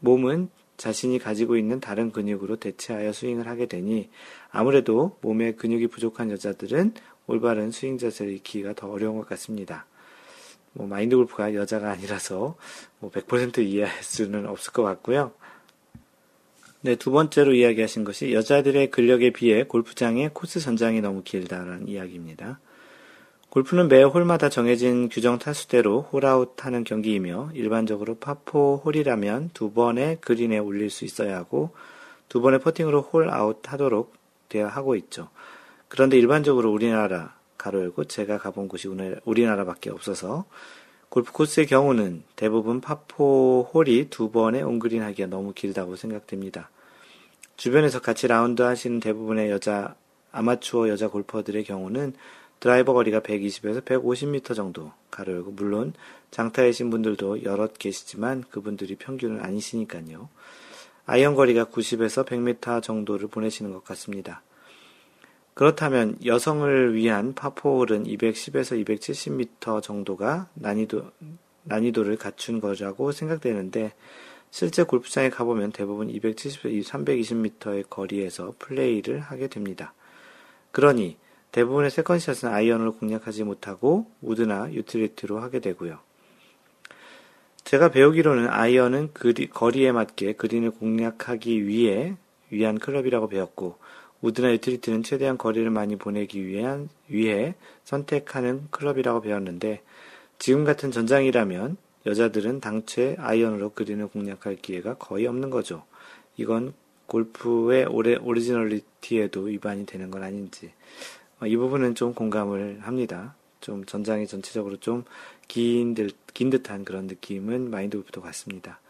몸은 0.00 0.50
자신이 0.76 1.18
가지고 1.18 1.56
있는 1.56 1.80
다른 1.80 2.10
근육으로 2.10 2.56
대체하여 2.56 3.12
스윙을 3.12 3.46
하게 3.46 3.66
되니 3.66 4.10
아무래도 4.50 5.18
몸에 5.20 5.52
근육이 5.52 5.86
부족한 5.88 6.30
여자들은 6.30 6.94
올바른 7.26 7.70
스윙 7.70 7.98
자세를 7.98 8.32
익히기가 8.34 8.74
더 8.74 8.90
어려운 8.90 9.16
것 9.16 9.28
같습니다. 9.28 9.86
뭐 10.72 10.86
마인드 10.86 11.16
골프가 11.16 11.54
여자가 11.54 11.90
아니라서 11.90 12.56
뭐 12.98 13.10
100% 13.10 13.58
이해할 13.58 14.02
수는 14.02 14.46
없을 14.46 14.72
것 14.72 14.82
같고요. 14.82 15.32
네, 16.80 16.96
두 16.96 17.12
번째로 17.12 17.54
이야기하신 17.54 18.02
것이 18.02 18.32
여자들의 18.32 18.90
근력에 18.90 19.30
비해 19.30 19.62
골프장의 19.62 20.30
코스 20.32 20.58
전장이 20.58 21.00
너무 21.00 21.22
길다라는 21.22 21.86
이야기입니다. 21.86 22.58
골프는 23.52 23.88
매 23.88 24.02
홀마다 24.02 24.48
정해진 24.48 25.10
규정 25.10 25.38
타수대로 25.38 26.08
홀아웃 26.10 26.64
하는 26.64 26.84
경기이며 26.84 27.50
일반적으로 27.52 28.14
파포 28.14 28.80
홀이라면 28.82 29.50
두 29.52 29.72
번의 29.72 30.22
그린에 30.22 30.56
올릴 30.56 30.88
수 30.88 31.04
있어야 31.04 31.36
하고 31.36 31.68
두 32.30 32.40
번의 32.40 32.60
퍼팅으로 32.60 33.02
홀아웃 33.02 33.60
하도록 33.70 34.10
되어 34.48 34.68
하고 34.68 34.96
있죠. 34.96 35.28
그런데 35.88 36.16
일반적으로 36.16 36.72
우리나라 36.72 37.36
가로 37.58 37.82
열고 37.82 38.04
제가 38.04 38.38
가본 38.38 38.68
곳이 38.68 38.88
우리나라밖에 39.26 39.90
없어서 39.90 40.46
골프 41.10 41.32
코스의 41.32 41.66
경우는 41.66 42.22
대부분 42.36 42.80
파포 42.80 43.68
홀이 43.74 44.08
두 44.08 44.30
번의 44.30 44.62
on 44.62 44.73
green 44.73 45.02
하기가 45.02 45.28
너무 45.28 45.52
길다고 45.52 45.96
생각됩니다. 45.96 46.70
주변에서 47.58 48.00
같이 48.00 48.28
라운드 48.28 48.62
하시는 48.62 48.98
대부분의 48.98 49.50
여자 49.50 49.94
아마추어 50.32 50.88
여자 50.88 51.08
골퍼들의 51.08 51.64
경우는 51.64 52.14
드라이버 52.62 52.92
거리가 52.92 53.18
120에서 53.18 53.84
150m 53.84 54.54
정도 54.54 54.92
가로 55.10 55.32
열고 55.32 55.50
물론 55.50 55.94
장타이신 56.30 56.90
분들도 56.90 57.42
여럿 57.42 57.76
계시지만 57.76 58.44
그분들이 58.50 58.94
평균은 58.94 59.40
아니시니까요. 59.40 60.28
아이언 61.04 61.34
거리가 61.34 61.64
90에서 61.64 62.24
100m 62.24 62.80
정도를 62.80 63.26
보내시는 63.26 63.72
것 63.72 63.82
같습니다. 63.82 64.42
그렇다면 65.54 66.16
여성을 66.24 66.94
위한 66.94 67.34
파포홀은 67.34 68.04
210에서 68.04 68.86
270m 68.86 69.82
정도가 69.82 70.48
난이도, 70.54 71.10
난이도를 71.64 72.16
갖춘 72.16 72.60
거라고 72.60 73.10
생각되는데 73.10 73.92
실제 74.52 74.84
골프장에 74.84 75.30
가보면 75.30 75.72
대부분 75.72 76.06
270에서 76.06 76.84
320m의 76.84 77.90
거리에서 77.90 78.54
플레이를 78.60 79.18
하게 79.18 79.48
됩니다. 79.48 79.94
그러니 80.70 81.16
대부분의 81.52 81.90
세컨샷은 81.90 82.48
아이언으로 82.48 82.94
공략하지 82.94 83.44
못하고 83.44 84.06
우드나 84.22 84.72
유틸리티로 84.72 85.38
하게 85.38 85.60
되고요. 85.60 85.98
제가 87.64 87.90
배우기로는 87.90 88.48
아이언은 88.48 89.12
그리, 89.12 89.48
거리에 89.48 89.92
맞게 89.92 90.32
그린을 90.34 90.72
공략하기 90.72 91.66
위해 91.66 92.16
위한 92.50 92.78
클럽이라고 92.78 93.28
배웠고 93.28 93.78
우드나 94.22 94.50
유틸리티는 94.52 95.02
최대한 95.02 95.36
거리를 95.36 95.68
많이 95.70 95.96
보내기 95.96 96.44
위한 96.46 96.88
위해 97.08 97.54
선택하는 97.84 98.68
클럽이라고 98.70 99.20
배웠는데 99.20 99.82
지금 100.38 100.64
같은 100.64 100.90
전장이라면 100.90 101.76
여자들은 102.06 102.60
당최 102.60 103.16
아이언으로 103.18 103.70
그린을 103.70 104.08
공략할 104.08 104.56
기회가 104.56 104.94
거의 104.94 105.26
없는 105.26 105.50
거죠. 105.50 105.84
이건 106.36 106.72
골프의 107.06 107.86
오레, 107.86 108.16
오리지널리티에도 108.16 109.42
위반이 109.42 109.86
되는 109.86 110.10
건 110.10 110.22
아닌지 110.22 110.66
어, 110.66 111.21
이 111.46 111.56
부분은 111.56 111.94
좀 111.94 112.14
공감을 112.14 112.80
합니다. 112.82 113.34
좀 113.60 113.84
전장이 113.84 114.26
전체적으로 114.26 114.76
좀 114.78 115.04
긴, 115.48 115.94
긴 116.34 116.50
듯한 116.50 116.84
그런 116.84 117.06
느낌은 117.06 117.70
마인드 117.70 117.96
골프도 117.96 118.20
같습니다. 118.20 118.80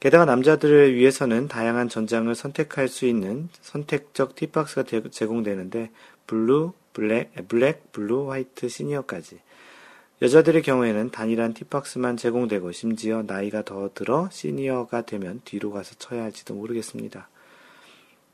게다가 0.00 0.24
남자들을 0.24 0.96
위해서는 0.96 1.46
다양한 1.46 1.88
전장을 1.88 2.34
선택할 2.34 2.88
수 2.88 3.06
있는 3.06 3.48
선택적 3.60 4.34
티박스가 4.34 4.84
제공되는데 5.10 5.90
블루, 6.26 6.72
블랙, 6.92 7.30
블랙, 7.46 7.92
블루, 7.92 8.30
화이트, 8.30 8.68
시니어까지. 8.68 9.38
여자들의 10.20 10.62
경우에는 10.62 11.10
단일한 11.10 11.52
티박스만 11.54 12.16
제공되고 12.16 12.70
심지어 12.72 13.22
나이가 13.22 13.62
더 13.62 13.90
들어 13.92 14.28
시니어가 14.30 15.02
되면 15.02 15.40
뒤로 15.44 15.72
가서 15.72 15.94
쳐야 15.98 16.22
할지도 16.22 16.54
모르겠습니다. 16.54 17.28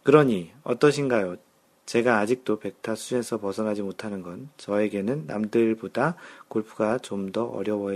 그러니 0.03 0.53
어떠신가요? 0.65 1.37
제가 1.88 2.18
아직도 2.18 2.59
백타 2.59 2.95
수준에서 2.97 3.38
벗어나지 3.40 3.80
못하는 3.80 4.23
건 4.23 4.50
저에게는 4.59 5.25
남들보다 5.26 6.16
골프가 6.49 6.99
좀 6.99 7.33
더 7.33 7.45
어려워, 7.45 7.92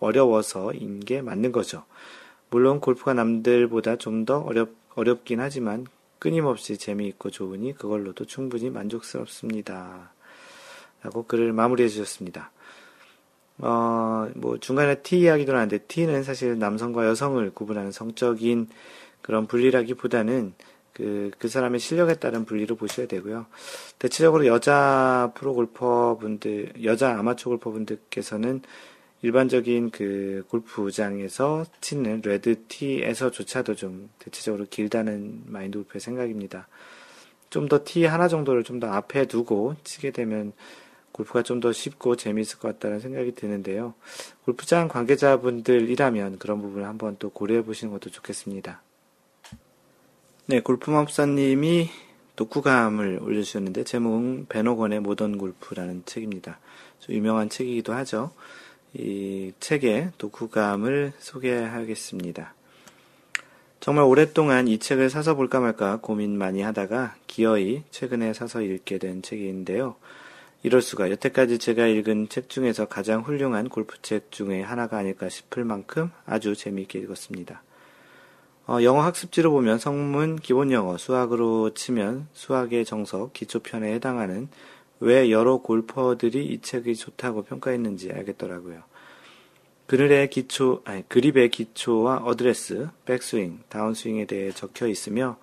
어려워서인 0.00 1.00
게 1.00 1.20
맞는 1.20 1.52
거죠. 1.52 1.84
물론 2.48 2.80
골프가 2.80 3.12
남들보다 3.12 3.96
좀 3.96 4.24
더 4.24 4.38
어렵, 4.38 4.70
어렵긴 4.94 5.38
하지만 5.40 5.86
끊임없이 6.18 6.78
재미있고 6.78 7.28
좋으니 7.28 7.74
그걸로도 7.74 8.24
충분히 8.24 8.70
만족스럽습니다. 8.70 10.14
라고 11.02 11.26
글을 11.26 11.52
마무리해 11.52 11.90
주셨습니다. 11.90 12.52
어, 13.58 14.30
뭐 14.34 14.56
중간에 14.58 15.02
T 15.02 15.20
이야기도 15.20 15.52
나는데 15.52 15.76
T는 15.88 16.22
사실 16.22 16.58
남성과 16.58 17.06
여성을 17.06 17.50
구분하는 17.50 17.92
성적인 17.92 18.68
그런 19.20 19.46
분리라기보다는 19.46 20.54
그, 20.98 21.30
그 21.38 21.48
사람의 21.48 21.80
실력에 21.80 22.16
따른 22.16 22.44
분리로 22.44 22.76
보셔야 22.76 23.06
되고요. 23.06 23.46
대체적으로 23.98 24.46
여자 24.46 25.32
프로 25.34 25.54
골퍼 25.54 26.18
분들, 26.20 26.84
여자 26.84 27.16
아마추어 27.18 27.50
골퍼 27.52 27.70
분들께서는 27.70 28.60
일반적인 29.22 29.90
그 29.90 30.44
골프장에서 30.48 31.64
치는 31.80 32.22
레드티에서조차도 32.24 33.74
좀 33.76 34.10
대체적으로 34.18 34.66
길다는 34.68 35.42
마인드 35.46 35.78
골프의 35.78 36.00
생각입니다. 36.00 36.68
좀 37.50 37.68
더 37.68 37.82
티 37.84 38.04
하나 38.04 38.28
정도를 38.28 38.62
좀 38.64 38.78
더 38.80 38.88
앞에 38.88 39.26
두고 39.26 39.74
치게 39.84 40.10
되면 40.10 40.52
골프가 41.12 41.42
좀 41.42 41.60
더 41.60 41.72
쉽고 41.72 42.14
재미있을 42.16 42.58
것 42.60 42.68
같다는 42.68 43.00
생각이 43.00 43.34
드는데요. 43.34 43.94
골프장 44.44 44.88
관계자분들이라면 44.88 46.38
그런 46.38 46.60
부분을 46.60 46.86
한번 46.86 47.16
또 47.18 47.30
고려해 47.30 47.64
보시는 47.64 47.92
것도 47.92 48.10
좋겠습니다. 48.10 48.82
네, 50.50 50.60
골프마법사님이 50.60 51.90
독후감을 52.36 53.18
올려주셨는데 53.20 53.84
제목은 53.84 54.46
베노건의 54.48 55.00
모던 55.00 55.36
골프라는 55.36 56.04
책입니다. 56.06 56.58
유명한 57.10 57.50
책이기도 57.50 57.92
하죠. 57.92 58.30
이 58.94 59.52
책의 59.60 60.12
독후감을 60.16 61.12
소개하겠습니다. 61.18 62.54
정말 63.80 64.06
오랫동안 64.06 64.68
이 64.68 64.78
책을 64.78 65.10
사서 65.10 65.34
볼까 65.34 65.60
말까 65.60 65.98
고민 66.00 66.38
많이 66.38 66.62
하다가 66.62 67.16
기어이 67.26 67.82
최근에 67.90 68.32
사서 68.32 68.62
읽게 68.62 68.96
된 68.96 69.20
책인데요. 69.20 69.96
이럴 70.62 70.80
수가 70.80 71.10
여태까지 71.10 71.58
제가 71.58 71.86
읽은 71.88 72.30
책 72.30 72.48
중에서 72.48 72.88
가장 72.88 73.20
훌륭한 73.20 73.68
골프책 73.68 74.32
중에 74.32 74.62
하나가 74.62 74.96
아닐까 74.96 75.28
싶을 75.28 75.66
만큼 75.66 76.10
아주 76.24 76.56
재미있게 76.56 77.00
읽었습니다. 77.00 77.62
어, 78.68 78.82
영어 78.82 79.00
학습지로 79.02 79.50
보면 79.50 79.78
성문, 79.78 80.36
기본 80.36 80.70
영어, 80.72 80.98
수학으로 80.98 81.72
치면 81.74 82.28
수학의 82.34 82.84
정석, 82.84 83.32
기초편에 83.32 83.92
해당하는 83.94 84.48
왜 85.00 85.30
여러 85.30 85.58
골퍼들이 85.58 86.44
이 86.46 86.60
책이 86.60 86.94
좋다고 86.96 87.44
평가했는지 87.44 88.12
알겠더라고요. 88.12 88.82
그늘의 89.86 90.28
기초, 90.28 90.82
아니, 90.84 91.08
그립의 91.08 91.48
기초와 91.50 92.18
어드레스, 92.18 92.88
백스윙, 93.06 93.60
다운스윙에 93.70 94.26
대해 94.26 94.52
적혀 94.52 94.86
있으며 94.86 95.38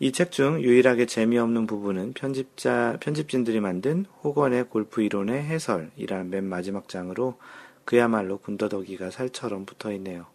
이 0.00 0.10
책 0.12 0.30
중 0.32 0.60
유일하게 0.60 1.06
재미없는 1.06 1.66
부분은 1.66 2.12
편집자, 2.12 2.98
편집진들이 3.00 3.60
만든 3.60 4.04
호건의 4.22 4.64
골프 4.68 5.00
이론의 5.02 5.44
해설이라는 5.44 6.28
맨 6.30 6.44
마지막 6.44 6.88
장으로 6.88 7.38
그야말로 7.86 8.36
군더더기가 8.38 9.10
살처럼 9.10 9.64
붙어 9.64 9.92
있네요. 9.92 10.33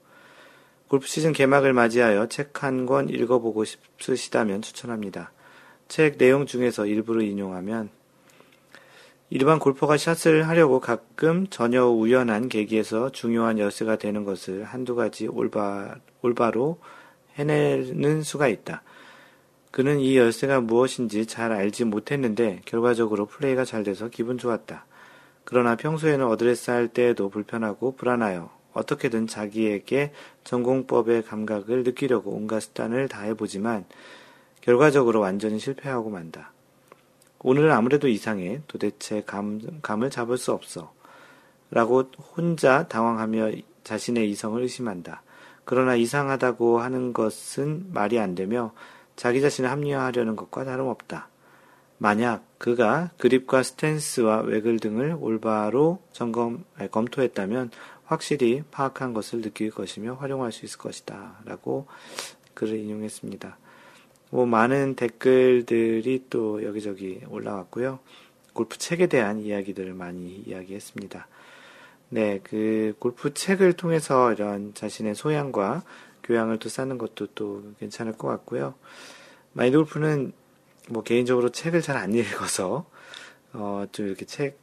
골프 0.89 1.07
시즌 1.07 1.33
개막을 1.33 1.71
맞이하여 1.73 2.27
책 2.27 2.63
한 2.63 2.85
권 2.85 3.09
읽어보고 3.09 3.63
싶으시다면 3.63 4.61
추천합니다. 4.63 5.31
책 5.87 6.17
내용 6.17 6.45
중에서 6.45 6.85
일부를 6.87 7.21
인용하면 7.23 7.89
일반 9.29 9.59
골퍼가 9.59 9.97
샷을 9.97 10.47
하려고 10.47 10.79
가끔 10.79 11.45
전혀 11.47 11.85
우연한 11.85 12.49
계기에서 12.49 13.11
중요한 13.11 13.59
열쇠가 13.59 13.97
되는 13.97 14.23
것을 14.23 14.63
한두 14.63 14.95
가지 14.95 15.27
올바, 15.27 15.95
올바로 16.23 16.79
해내는 17.35 18.23
수가 18.23 18.47
있다. 18.47 18.81
그는 19.69 19.99
이 19.99 20.17
열쇠가 20.17 20.61
무엇인지 20.61 21.27
잘 21.27 21.51
알지 21.51 21.85
못했는데 21.85 22.61
결과적으로 22.65 23.27
플레이가 23.27 23.65
잘 23.65 23.83
돼서 23.83 24.09
기분 24.09 24.39
좋았다. 24.39 24.87
그러나 25.43 25.75
평소에는 25.75 26.25
어드레스 26.25 26.71
할 26.71 26.87
때에도 26.87 27.29
불편하고 27.29 27.95
불안하여 27.95 28.58
어떻게든 28.73 29.27
자기에게 29.27 30.11
정공법의 30.43 31.23
감각을 31.23 31.83
느끼려고 31.83 32.31
온갖 32.31 32.61
수단을 32.61 33.07
다해보지만 33.07 33.85
결과적으로 34.61 35.19
완전히 35.19 35.59
실패하고 35.59 36.09
만다. 36.09 36.51
오늘은 37.39 37.71
아무래도 37.71 38.07
이상해. 38.07 38.61
도대체 38.67 39.23
감, 39.25 39.61
감을 39.81 40.09
잡을 40.09 40.37
수 40.37 40.51
없어. 40.51 40.93
라고 41.71 42.11
혼자 42.35 42.87
당황하며 42.87 43.51
자신의 43.83 44.29
이성을 44.31 44.61
의심한다. 44.61 45.23
그러나 45.63 45.95
이상하다고 45.95 46.79
하는 46.79 47.13
것은 47.13 47.93
말이 47.93 48.19
안 48.19 48.35
되며 48.35 48.73
자기 49.15 49.39
자신을 49.41 49.69
합리화하려는 49.69 50.35
것과 50.35 50.65
다름없다. 50.65 51.29
만약 51.97 52.43
그가 52.57 53.11
그립과 53.17 53.61
스탠스와 53.63 54.41
외글 54.41 54.79
등을 54.79 55.17
올바로 55.19 55.99
점검, 56.11 56.63
검토했다면 56.91 57.71
확실히 58.09 58.63
파악한 58.71 59.13
것을 59.13 59.43
느낄 59.43 59.69
것이며 59.69 60.15
활용할 60.15 60.51
수 60.51 60.65
있을 60.65 60.79
것이다. 60.79 61.41
라고 61.45 61.85
글을 62.55 62.79
인용했습니다. 62.79 63.57
뭐 64.31 64.47
많은 64.47 64.95
댓글들이 64.95 66.25
또 66.29 66.63
여기저기 66.63 67.21
올라왔고요. 67.29 67.99
골프 68.53 68.79
책에 68.79 69.05
대한 69.05 69.39
이야기들을 69.39 69.93
많이 69.93 70.43
이야기했습니다. 70.47 71.27
네, 72.09 72.39
그 72.43 72.95
골프 72.97 73.35
책을 73.35 73.73
통해서 73.73 74.33
이런 74.33 74.73
자신의 74.73 75.13
소양과 75.13 75.83
교양을 76.23 76.57
또 76.57 76.67
쌓는 76.67 76.97
것도 76.97 77.27
또 77.35 77.63
괜찮을 77.79 78.13
것 78.13 78.27
같고요. 78.27 78.73
마인드 79.53 79.77
골프는 79.77 80.33
뭐 80.89 81.03
개인적으로 81.03 81.49
책을 81.49 81.81
잘 81.83 81.95
안 81.95 82.13
읽어서 82.15 82.89
어, 83.53 83.85
좀 83.91 84.07
이렇게 84.07 84.25
책 84.25 84.57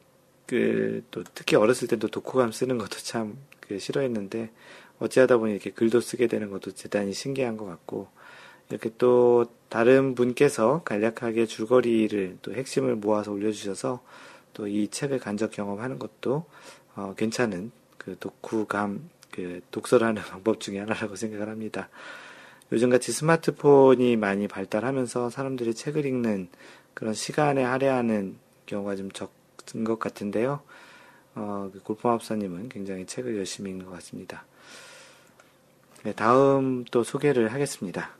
을또 0.52 1.24
특히 1.34 1.56
어렸을 1.56 1.88
때도 1.88 2.08
독후감 2.08 2.52
쓰는 2.52 2.78
것도 2.78 2.98
참 2.98 3.36
그 3.68 3.78
싫어했는데 3.78 4.50
어찌하다 4.98 5.38
보니 5.38 5.52
이렇게 5.52 5.70
글도 5.70 6.00
쓰게 6.00 6.26
되는 6.26 6.50
것도 6.50 6.72
대단히 6.72 7.12
신기한 7.12 7.56
것 7.56 7.66
같고 7.66 8.08
이렇게 8.70 8.90
또 8.98 9.46
다른 9.68 10.14
분께서 10.14 10.82
간략하게 10.84 11.46
줄거리를 11.46 12.38
또 12.42 12.54
핵심을 12.54 12.96
모아서 12.96 13.32
올려주셔서 13.32 14.02
또 14.54 14.66
이 14.68 14.88
책을 14.88 15.18
간접 15.18 15.50
경험하는 15.52 15.98
것도 15.98 16.46
어, 16.94 17.14
괜찮은 17.16 17.72
그 17.98 18.16
독후감 18.18 19.10
그 19.30 19.60
독서를 19.70 20.06
하는 20.06 20.22
방법 20.30 20.60
중에 20.60 20.78
하나라고 20.78 21.14
생각을 21.16 21.48
합니다. 21.50 21.90
요즘같이 22.72 23.12
스마트폰이 23.12 24.16
많이 24.16 24.48
발달하면서 24.48 25.30
사람들이 25.30 25.74
책을 25.74 26.06
읽는 26.06 26.48
그런 26.94 27.12
시간에 27.14 27.62
할애하는 27.62 28.38
경우가 28.64 28.96
좀 28.96 29.10
적 29.12 29.30
은것 29.74 29.98
같은데요. 29.98 30.60
어, 31.34 31.70
그 31.72 31.80
골프마법사님은 31.80 32.68
굉장히 32.68 33.06
책을 33.06 33.36
열심히 33.36 33.70
읽는 33.70 33.86
것 33.86 33.92
같습니다. 33.92 34.44
네, 36.02 36.12
다음 36.12 36.84
또 36.90 37.02
소개를 37.02 37.52
하겠습니다. 37.52 38.10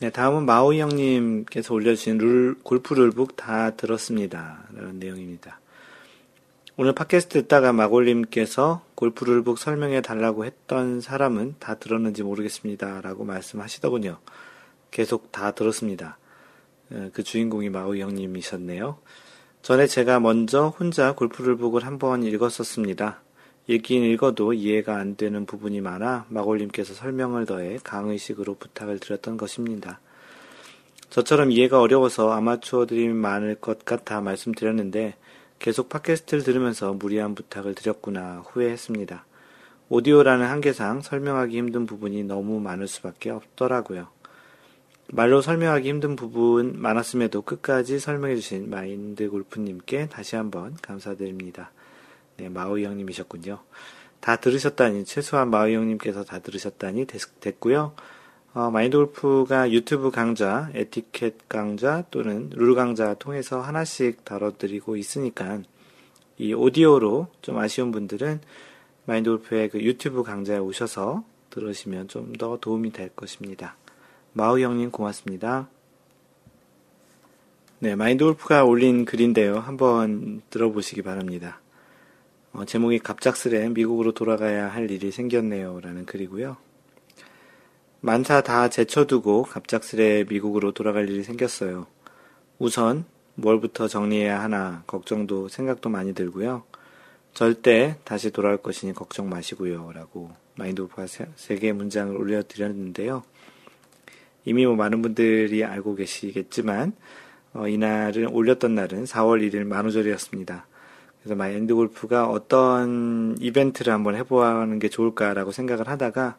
네, 0.00 0.10
다음은 0.10 0.46
마오이 0.46 0.80
형님께서 0.80 1.74
올려주신 1.74 2.18
룰, 2.18 2.56
골프 2.62 2.94
룰북 2.94 3.36
다 3.36 3.76
들었습니다. 3.76 4.64
라는 4.72 4.98
내용입니다. 4.98 5.60
오늘 6.76 6.94
팟캐스트 6.94 7.42
듣다가 7.42 7.72
마골님께서 7.72 8.82
골프 8.94 9.24
룰북 9.24 9.58
설명해 9.58 10.00
달라고 10.00 10.46
했던 10.46 11.00
사람은 11.00 11.56
다 11.58 11.74
들었는지 11.74 12.22
모르겠습니다. 12.22 13.02
라고 13.02 13.24
말씀하시더군요. 13.24 14.18
계속 14.90 15.30
다 15.30 15.52
들었습니다. 15.52 16.18
어, 16.90 17.10
그 17.12 17.22
주인공이 17.22 17.68
마우 17.68 17.96
형님이셨네요. 17.96 18.98
전에 19.62 19.86
제가 19.86 20.18
먼저 20.18 20.74
혼자 20.76 21.12
골프 21.12 21.40
룰북을 21.40 21.86
한번 21.86 22.24
읽었었습니다. 22.24 23.20
읽긴 23.68 24.02
읽어도 24.02 24.52
이해가 24.52 24.96
안 24.96 25.14
되는 25.14 25.46
부분이 25.46 25.80
많아 25.80 26.26
마골님께서 26.30 26.94
설명을 26.94 27.46
더해 27.46 27.78
강의식으로 27.84 28.56
부탁을 28.56 28.98
드렸던 28.98 29.36
것입니다. 29.36 30.00
저처럼 31.10 31.52
이해가 31.52 31.80
어려워서 31.80 32.32
아마추어들이 32.32 33.06
많을 33.10 33.54
것 33.54 33.84
같아 33.84 34.20
말씀드렸는데 34.20 35.14
계속 35.60 35.88
팟캐스트를 35.90 36.42
들으면서 36.42 36.92
무리한 36.94 37.36
부탁을 37.36 37.76
드렸구나 37.76 38.42
후회했습니다. 38.44 39.24
오디오라는 39.90 40.44
한계상 40.44 41.02
설명하기 41.02 41.56
힘든 41.56 41.86
부분이 41.86 42.24
너무 42.24 42.58
많을 42.58 42.88
수밖에 42.88 43.30
없더라고요. 43.30 44.08
말로 45.08 45.42
설명하기 45.42 45.88
힘든 45.88 46.16
부분 46.16 46.80
많았음에도 46.80 47.42
끝까지 47.42 47.98
설명해주신 47.98 48.70
마인드 48.70 49.28
골프님께 49.28 50.08
다시 50.08 50.36
한번 50.36 50.76
감사드립니다. 50.80 51.70
네, 52.38 52.48
마오이 52.48 52.84
형님이셨군요. 52.84 53.58
다 54.20 54.36
들으셨다니, 54.36 55.04
최소한 55.04 55.50
마오이 55.50 55.74
형님께서 55.74 56.24
다 56.24 56.38
들으셨다니 56.38 57.06
됐, 57.06 57.60
고요 57.60 57.94
어, 58.54 58.70
마인드 58.70 58.96
골프가 58.96 59.70
유튜브 59.70 60.10
강좌, 60.10 60.70
에티켓 60.74 61.48
강좌 61.48 62.04
또는 62.10 62.50
룰 62.52 62.74
강좌 62.74 63.14
통해서 63.14 63.60
하나씩 63.60 64.24
다뤄드리고 64.24 64.96
있으니까 64.96 65.60
이 66.38 66.54
오디오로 66.54 67.28
좀 67.42 67.58
아쉬운 67.58 67.92
분들은 67.92 68.40
마인드 69.06 69.30
골프의 69.30 69.70
그 69.70 69.80
유튜브 69.80 70.22
강좌에 70.22 70.58
오셔서 70.58 71.24
들으시면 71.50 72.08
좀 72.08 72.32
더 72.38 72.56
도움이 72.58 72.92
될 72.92 73.10
것입니다. 73.10 73.76
마우 74.34 74.58
형님 74.58 74.90
고맙습니다. 74.90 75.68
네, 77.80 77.94
마인드 77.96 78.24
골프가 78.24 78.64
올린 78.64 79.04
글인데요. 79.04 79.58
한번 79.58 80.40
들어보시기 80.48 81.02
바랍니다. 81.02 81.60
어, 82.52 82.64
제목이 82.64 82.98
갑작스레 83.00 83.68
미국으로 83.70 84.12
돌아가야 84.12 84.68
할 84.68 84.90
일이 84.90 85.10
생겼네요. 85.10 85.80
라는 85.80 86.06
글이고요. 86.06 86.56
만사 88.00 88.40
다 88.40 88.68
제쳐두고 88.68 89.42
갑작스레 89.42 90.24
미국으로 90.28 90.72
돌아갈 90.72 91.08
일이 91.10 91.22
생겼어요. 91.22 91.86
우선 92.58 93.04
뭘부터 93.34 93.86
정리해야 93.86 94.42
하나 94.42 94.82
걱정도 94.86 95.48
생각도 95.48 95.90
많이 95.90 96.14
들고요. 96.14 96.64
절대 97.34 97.96
다시 98.04 98.30
돌아올 98.30 98.58
것이니 98.58 98.94
걱정 98.94 99.28
마시고요. 99.28 99.92
라고 99.92 100.30
마인드 100.56 100.80
오프가 100.82 101.06
세 101.06 101.56
개의 101.56 101.72
문장을 101.74 102.16
올려드렸는데요. 102.16 103.24
이미 104.44 104.66
뭐 104.66 104.74
많은 104.76 105.02
분들이 105.02 105.64
알고 105.64 105.94
계시겠지만 105.94 106.92
어, 107.54 107.68
이날을 107.68 108.28
올렸던 108.30 108.74
날은 108.74 109.04
4월 109.04 109.46
1일 109.46 109.64
만우절이었습니다. 109.64 110.66
그래서 111.22 111.36
마인드 111.36 111.74
골프가 111.74 112.26
어떤 112.28 113.36
이벤트를 113.38 113.92
한번 113.92 114.16
해보는 114.16 114.78
게 114.78 114.88
좋을까라고 114.88 115.52
생각을 115.52 115.88
하다가 115.88 116.38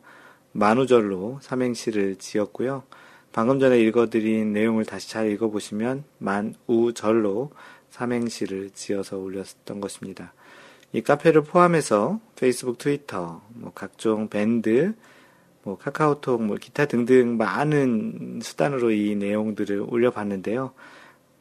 만우절로 0.51 1.39
삼행시를 1.41 2.17
지었고요. 2.17 2.83
방금 3.31 3.59
전에 3.59 3.79
읽어드린 3.79 4.53
내용을 4.53 4.85
다시 4.85 5.09
잘 5.09 5.31
읽어보시면 5.31 6.03
만우절로 6.19 7.51
삼행시를 7.89 8.71
지어서 8.71 9.17
올렸던 9.17 9.79
것입니다. 9.81 10.33
이 10.91 11.01
카페를 11.01 11.41
포함해서 11.41 12.19
페이스북, 12.35 12.77
트위터, 12.77 13.41
뭐 13.49 13.71
각종 13.73 14.27
밴드, 14.27 14.93
뭐 15.63 15.77
카카오톡, 15.77 16.43
뭐 16.43 16.57
기타 16.57 16.85
등등 16.85 17.37
많은 17.37 18.39
수단으로 18.43 18.91
이 18.91 19.15
내용들을 19.15 19.85
올려봤는데요. 19.87 20.73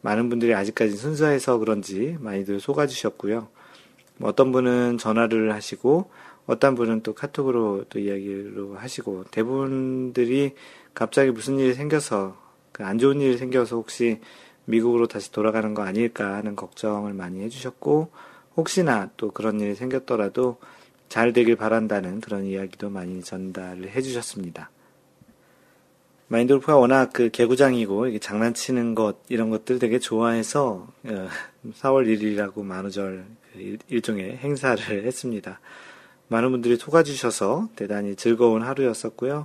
많은 0.01 0.29
분들이 0.29 0.55
아직까지 0.55 0.97
순수해서 0.97 1.59
그런지 1.59 2.17
많이들 2.21 2.61
속아주셨고요. 2.61 3.49
뭐 4.19 4.31
어떤 4.31 4.53
분은 4.53 4.99
전화를 4.99 5.53
하시고 5.53 6.11
어떤 6.47 6.75
분은 6.75 7.03
또 7.03 7.15
카톡으로 7.15 7.85
또 7.89 7.99
이야기로 7.99 8.77
하시고 8.77 9.25
대부분들이 9.31 10.55
갑자기 10.95 11.31
무슨 11.31 11.59
일이 11.59 11.75
생겨서 11.75 12.37
그 12.73 12.83
안 12.83 12.99
좋은 12.99 13.21
일이 13.21 13.37
생겨서 13.37 13.77
혹시 13.77 14.21
미국으로 14.65 15.07
다시 15.07 15.31
돌아가는 15.31 15.75
거 15.75 15.83
아닐까 15.83 16.35
하는 16.35 16.57
걱정을 16.57 17.13
많이 17.13 17.43
해주셨고 17.43 18.11
혹시나 18.57 19.11
또 19.17 19.31
그런 19.31 19.61
일이 19.61 19.75
생겼더라도 19.75 20.59
잘 21.13 21.35
되길 21.35 21.57
바란다는 21.57 22.23
그런 22.23 22.47
이야기도 22.47 22.89
많이 22.89 23.23
전달을 23.23 23.91
해주셨습니다. 23.91 24.71
마인드골프가 26.29 26.79
워낙 26.79 27.11
그 27.13 27.29
개구장이고 27.29 28.07
이게 28.07 28.19
장난치는 28.19 28.95
것 28.95 29.19
이런 29.29 29.51
것들 29.51 29.79
되게 29.79 29.99
좋아해서 29.99 30.89
4월 31.05 31.27
어, 31.85 32.07
1일이라고 32.07 32.63
만우절 32.63 33.27
그 33.53 33.77
일종의 33.89 34.39
행사를 34.39 34.83
했습니다. 35.05 35.61
많은 36.29 36.51
분들이 36.51 36.77
속아주셔서 36.77 37.69
대단히 37.77 38.17
즐거운 38.17 38.63
하루였었고요. 38.63 39.45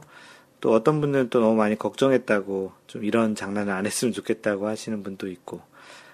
또 0.61 0.71
어떤 0.71 1.01
분들은 1.01 1.29
또 1.29 1.41
너무 1.41 1.57
많이 1.57 1.77
걱정했다고 1.77 2.71
좀 2.87 3.03
이런 3.03 3.35
장난을 3.35 3.73
안 3.73 3.85
했으면 3.85 4.13
좋겠다고 4.13 4.67
하시는 4.67 5.03
분도 5.03 5.27
있고 5.27 5.59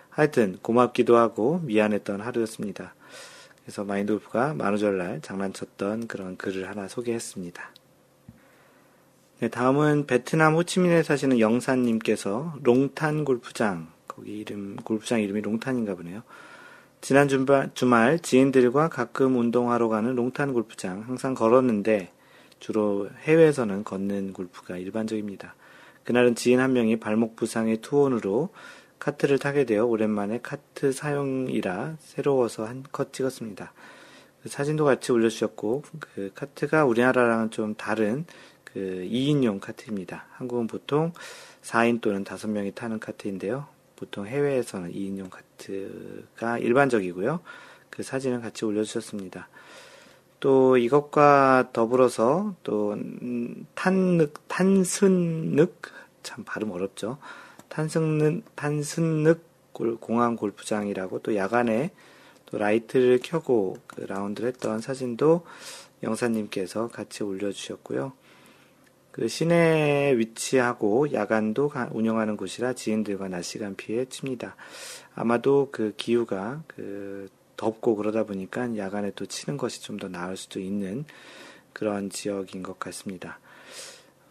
하여튼 0.10 0.58
고맙기도 0.64 1.16
하고 1.16 1.60
미안했던 1.60 2.22
하루였습니다. 2.22 2.96
그래서 3.64 3.84
마인드골프가 3.84 4.54
만우절날 4.56 5.22
장난쳤던 5.22 6.08
그런 6.08 6.38
글을 6.38 6.70
하나 6.70 6.88
소개했습니다. 6.88 7.72
네, 9.40 9.48
다음은 9.50 10.06
베트남 10.06 10.56
호치민에 10.56 11.04
사시는 11.04 11.40
영사님께서 11.40 12.56
롱탄 12.62 13.26
골프장 13.26 13.88
거기 14.08 14.38
이름 14.38 14.76
골프장 14.78 15.22
이름이 15.22 15.42
롱탄인가 15.42 15.96
보네요. 15.96 16.24
지난 17.02 17.28
주말, 17.28 17.72
주말 17.74 18.20
지인들과 18.20 18.90
가끔 18.90 19.38
운동하러 19.38 19.90
가는 19.90 20.16
롱탄 20.16 20.54
골프장 20.54 21.04
항상 21.08 21.34
걸었는데 21.34 22.12
주로 22.60 23.10
해외에서는 23.24 23.84
걷는 23.84 24.32
골프가 24.32 24.78
일반적입니다. 24.78 25.56
그날은 26.06 26.36
지인 26.36 26.60
한 26.60 26.72
명이 26.74 27.00
발목 27.00 27.36
부상의 27.36 27.82
투혼으로 27.82 28.50
카트를 29.04 29.38
타게 29.38 29.66
되어 29.66 29.86
오랜만에 29.86 30.40
카트 30.42 30.94
사용이라 30.94 31.98
새로워서 32.00 32.66
한 32.66 32.84
컷 32.92 33.12
찍었습니다. 33.12 33.74
그 34.42 34.50
사진도 34.50 34.86
같이 34.86 35.12
올려주셨고 35.12 35.84
그 36.00 36.32
카트가 36.34 36.86
우리나라랑은 36.86 37.52
좀 37.52 37.76
다른 37.76 38.26
그 38.64 39.06
2인용 39.10 39.60
카트입니다. 39.60 40.26
한국은 40.32 40.68
보통 40.68 41.12
4인 41.64 42.00
또는 42.00 42.24
5명이 42.24 42.76
타는 42.76 43.00
카트인데요. 43.00 43.68
보통 43.98 44.26
해외에서는 44.26 44.94
2인용 44.94 45.30
카트가 45.30 46.60
일반적이고요. 46.60 47.42
그 47.90 48.04
사진을 48.04 48.40
같이 48.42 48.64
올려주셨습니다. 48.64 49.50
또 50.40 50.78
이것과 50.78 51.70
더불어서 51.74 52.56
또 52.64 52.98
탄늑, 53.76 54.34
탄순늑, 54.48 55.82
참 56.22 56.44
발음 56.46 56.72
어렵죠. 56.72 57.18
탄승늑, 57.74 58.44
탄순늑 58.56 59.42
공항 60.00 60.36
골프장이라고 60.36 61.20
또 61.24 61.36
야간에 61.36 61.92
또 62.46 62.60
라이트를 62.60 63.20
켜고 63.24 63.78
그 63.88 64.02
라운드를 64.02 64.50
했던 64.50 64.80
사진도 64.80 65.44
영사님께서 66.04 66.90
같이 66.90 67.24
올려주셨고요. 67.24 68.14
그 69.12 69.28
시내에 69.28 70.16
위치하고 70.18 71.14
야간도 71.14 71.72
운영하는 71.92 72.38
곳이라 72.38 72.74
지인들과 72.74 73.28
낮 73.30 73.42
시간 73.42 73.76
피해 73.76 74.06
칩니다. 74.06 74.56
아마도 75.16 75.70
그 75.72 75.94
기후가 75.98 76.62
그 76.68 77.28
덥고 77.58 77.96
그러다 77.96 78.24
보니까 78.24 78.78
야간에 78.78 79.12
또 79.16 79.26
치는 79.26 79.58
것이 79.58 79.82
좀 79.82 79.98
더 79.98 80.10
나을 80.10 80.38
수도 80.38 80.60
있는 80.60 81.06
그런 81.74 82.12
지역인 82.12 82.62
것 82.62 82.78
같습니다. 82.78 83.40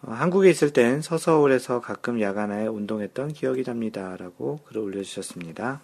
어, 0.03 0.11
한국에 0.11 0.49
있을 0.49 0.71
땐 0.71 1.01
서서울에서 1.01 1.81
가끔 1.81 2.21
야간에 2.21 2.67
운동했던 2.67 3.33
기억이 3.33 3.63
납니다. 3.63 4.15
라고 4.17 4.59
글을 4.65 4.81
올려주셨습니다. 4.81 5.81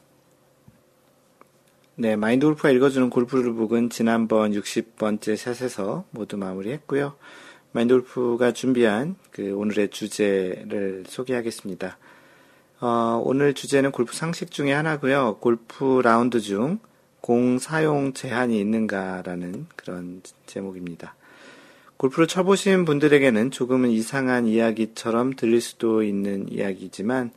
네, 1.95 2.15
마인드 2.15 2.45
골프가 2.45 2.69
읽어주는 2.69 3.10
골프룰북은 3.10 3.89
지난번 3.89 4.51
60번째 4.51 5.36
샷에서 5.36 6.05
모두 6.12 6.38
마무리했고요. 6.38 7.15
마인드 7.71 7.93
골프가 7.93 8.51
준비한 8.51 9.15
그 9.32 9.53
오늘의 9.55 9.89
주제를 9.89 11.03
소개하겠습니다. 11.08 11.97
어, 12.82 13.21
오늘 13.25 13.53
주제는 13.53 13.91
골프 13.91 14.15
상식 14.15 14.51
중에 14.51 14.71
하나고요. 14.71 15.38
골프 15.39 16.01
라운드 16.03 16.39
중 16.39 16.79
공 17.21 17.60
사용 17.60 18.13
제한이 18.13 18.60
있는가라는 18.60 19.67
그런 19.75 20.21
제목입니다. 20.45 21.15
골프를 22.00 22.28
쳐보신 22.28 22.86
분들에게는 22.86 23.52
조금은 23.52 23.90
이상한 23.90 24.48
이야기처럼 24.48 25.36
들릴 25.36 25.60
수도 25.60 26.02
있는 26.02 26.50
이야기지만 26.50 27.32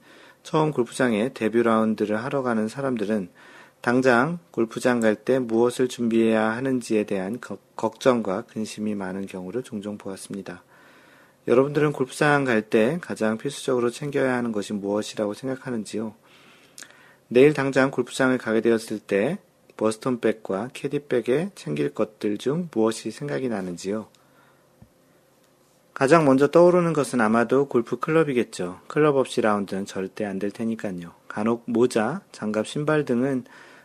처음 0.45 0.71
골프장에 0.71 1.31
데뷔 1.35 1.65
라운드를 1.65 2.23
하러 2.23 2.43
가는 2.43 2.69
사람들은 2.69 3.29
당장 3.81 4.39
골프장 4.53 5.01
갈 5.01 5.17
때 5.17 5.41
무엇을 5.41 5.89
준비해야 5.89 6.53
하는지에 6.53 7.03
대한 7.03 7.41
거, 7.41 7.59
걱정과 7.75 8.43
근심이 8.43 8.95
많은 8.95 9.27
경우를 9.27 9.65
종종 9.65 9.99
보았습니다. 9.99 10.63
여러분들은 11.49 11.91
골프장 11.93 12.45
갈 12.45 12.63
때 12.63 12.99
가장 13.01 13.39
필수적으로 13.39 13.91
챙겨야 13.91 14.37
하는 14.37 14.53
것이 14.53 14.75
무엇이라고 14.75 15.35
생각하는지요? 15.35 16.15
내일 17.27 17.53
당장 17.53 17.91
골프장을 17.91 18.39
가게 18.39 18.61
되었을 18.61 19.01
때 19.01 19.39
버스턴백과 19.77 20.71
캐디백에 20.73 21.51
챙길 21.57 21.93
것들 21.93 22.39
중 22.39 22.69
무엇이 22.71 23.11
생각이 23.11 23.49
나는지요? 23.49 24.07
가장 25.95 26.25
먼저 26.25 26.49
떠오르는 26.49 26.95
것은 26.95 27.21
아마도 27.21 27.67
골프 27.69 27.99
클럽이겠죠. 27.99 28.81
클럽 28.89 29.17
없이 29.17 29.41
라운드는 29.41 29.85
절대 29.87 30.25
안 30.25 30.39
될 30.39 30.51
테니까요. 30.51 31.13
간혹 31.29 31.65
모자, 31.67 32.23
장갑, 32.33 32.67
신발 32.67 33.05
등은 33.05 33.45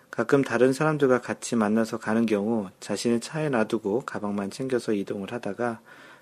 가끔 0.10 0.42
다른 0.42 0.74
사람들과 0.74 1.22
같이 1.22 1.56
만나서 1.56 2.00
가는 2.00 2.26
경우 2.26 2.70
자신의 2.80 3.20
차에 3.20 3.50
놔두고 3.50 4.04
가방만 4.06 4.50
챙겨서 4.50 4.94
이동을 4.94 5.32
하다가 5.32 5.80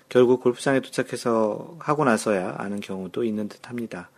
결국 0.08 0.42
골프장에 0.42 0.80
도착해서 0.80 1.76
하고 1.78 2.04
나서야 2.04 2.56
아는 2.58 2.80
경우도 2.80 3.24
있는 3.24 3.48
듯 3.48 3.68
합니다. 3.68 4.10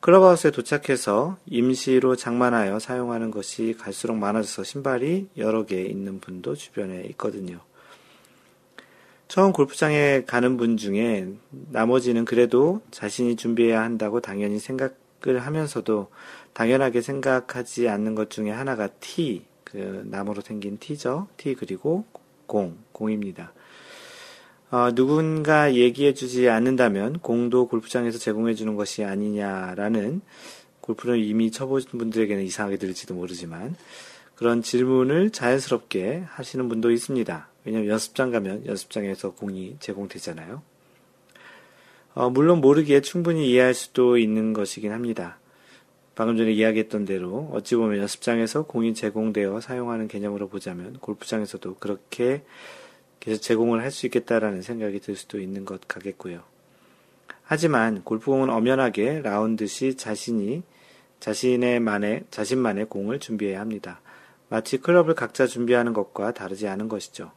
클럽하우스에 0.00 0.50
도착해서 0.52 1.36
임시로 1.46 2.16
장만하여 2.16 2.78
사용하는 2.78 3.30
것이 3.32 3.76
갈수록 3.78 4.14
많아져서 4.14 4.62
신발이 4.62 5.30
여러 5.36 5.66
개 5.66 5.82
있는 5.82 6.20
분도 6.20 6.54
주변에 6.54 7.02
있거든요. 7.10 7.60
처음 9.28 9.52
골프장에 9.52 10.22
가는 10.24 10.56
분 10.56 10.76
중에 10.76 11.28
나머지는 11.50 12.24
그래도 12.24 12.80
자신이 12.90 13.36
준비해야 13.36 13.82
한다고 13.82 14.20
당연히 14.20 14.58
생각을 14.58 15.40
하면서도 15.40 16.08
당연하게 16.52 17.00
생각하지 17.00 17.88
않는 17.88 18.14
것 18.14 18.30
중에 18.30 18.50
하나가 18.50 18.86
티, 18.86 19.44
그 19.64 20.06
나무로 20.10 20.40
생긴 20.42 20.78
티죠. 20.78 21.26
티 21.36 21.54
그리고 21.54 22.04
공, 22.46 22.78
공입니다. 22.92 23.52
어, 24.70 24.90
누군가 24.94 25.74
얘기해주지 25.74 26.48
않는다면 26.48 27.18
공도 27.20 27.68
골프장에서 27.68 28.18
제공해주는 28.18 28.74
것이 28.76 29.04
아니냐라는 29.04 30.22
골프를 30.80 31.22
이미 31.22 31.50
쳐보신 31.50 31.98
분들에게는 31.98 32.44
이상하게 32.44 32.76
들을지도 32.76 33.14
모르지만 33.14 33.76
그런 34.34 34.62
질문을 34.62 35.30
자연스럽게 35.30 36.24
하시는 36.26 36.68
분도 36.68 36.90
있습니다. 36.90 37.48
왜냐하면 37.66 37.90
연습장 37.90 38.30
가면 38.30 38.64
연습장에서 38.66 39.32
공이 39.32 39.76
제공되잖아요. 39.80 40.62
어, 42.14 42.30
물론 42.30 42.60
모르기에 42.60 43.02
충분히 43.02 43.50
이해할 43.50 43.74
수도 43.74 44.16
있는 44.16 44.52
것이긴 44.52 44.92
합니다. 44.92 45.38
방금 46.14 46.38
전에 46.38 46.52
이야기했던 46.52 47.04
대로 47.04 47.50
어찌 47.52 47.76
보면 47.76 47.98
연습장에서 47.98 48.62
공이 48.62 48.94
제공되어 48.94 49.60
사용하는 49.60 50.08
개념으로 50.08 50.48
보자면 50.48 50.96
골프장에서도 51.00 51.74
그렇게 51.74 52.42
계속 53.20 53.42
제공을 53.42 53.82
할 53.82 53.90
수 53.90 54.06
있겠다라는 54.06 54.62
생각이 54.62 55.00
들 55.00 55.16
수도 55.16 55.40
있는 55.40 55.64
것 55.64 55.86
같겠고요. 55.86 56.42
하지만 57.42 58.02
골프공은 58.02 58.48
엄연하게 58.48 59.20
라운드 59.22 59.66
시 59.66 59.96
자신이 59.96 60.62
자신의 61.20 61.80
만의, 61.80 62.24
자신만의 62.30 62.86
공을 62.86 63.20
준비해야 63.20 63.60
합니다. 63.60 64.00
마치 64.48 64.78
클럽을 64.78 65.14
각자 65.14 65.46
준비하는 65.46 65.92
것과 65.92 66.32
다르지 66.32 66.68
않은 66.68 66.88
것이죠. 66.88 67.32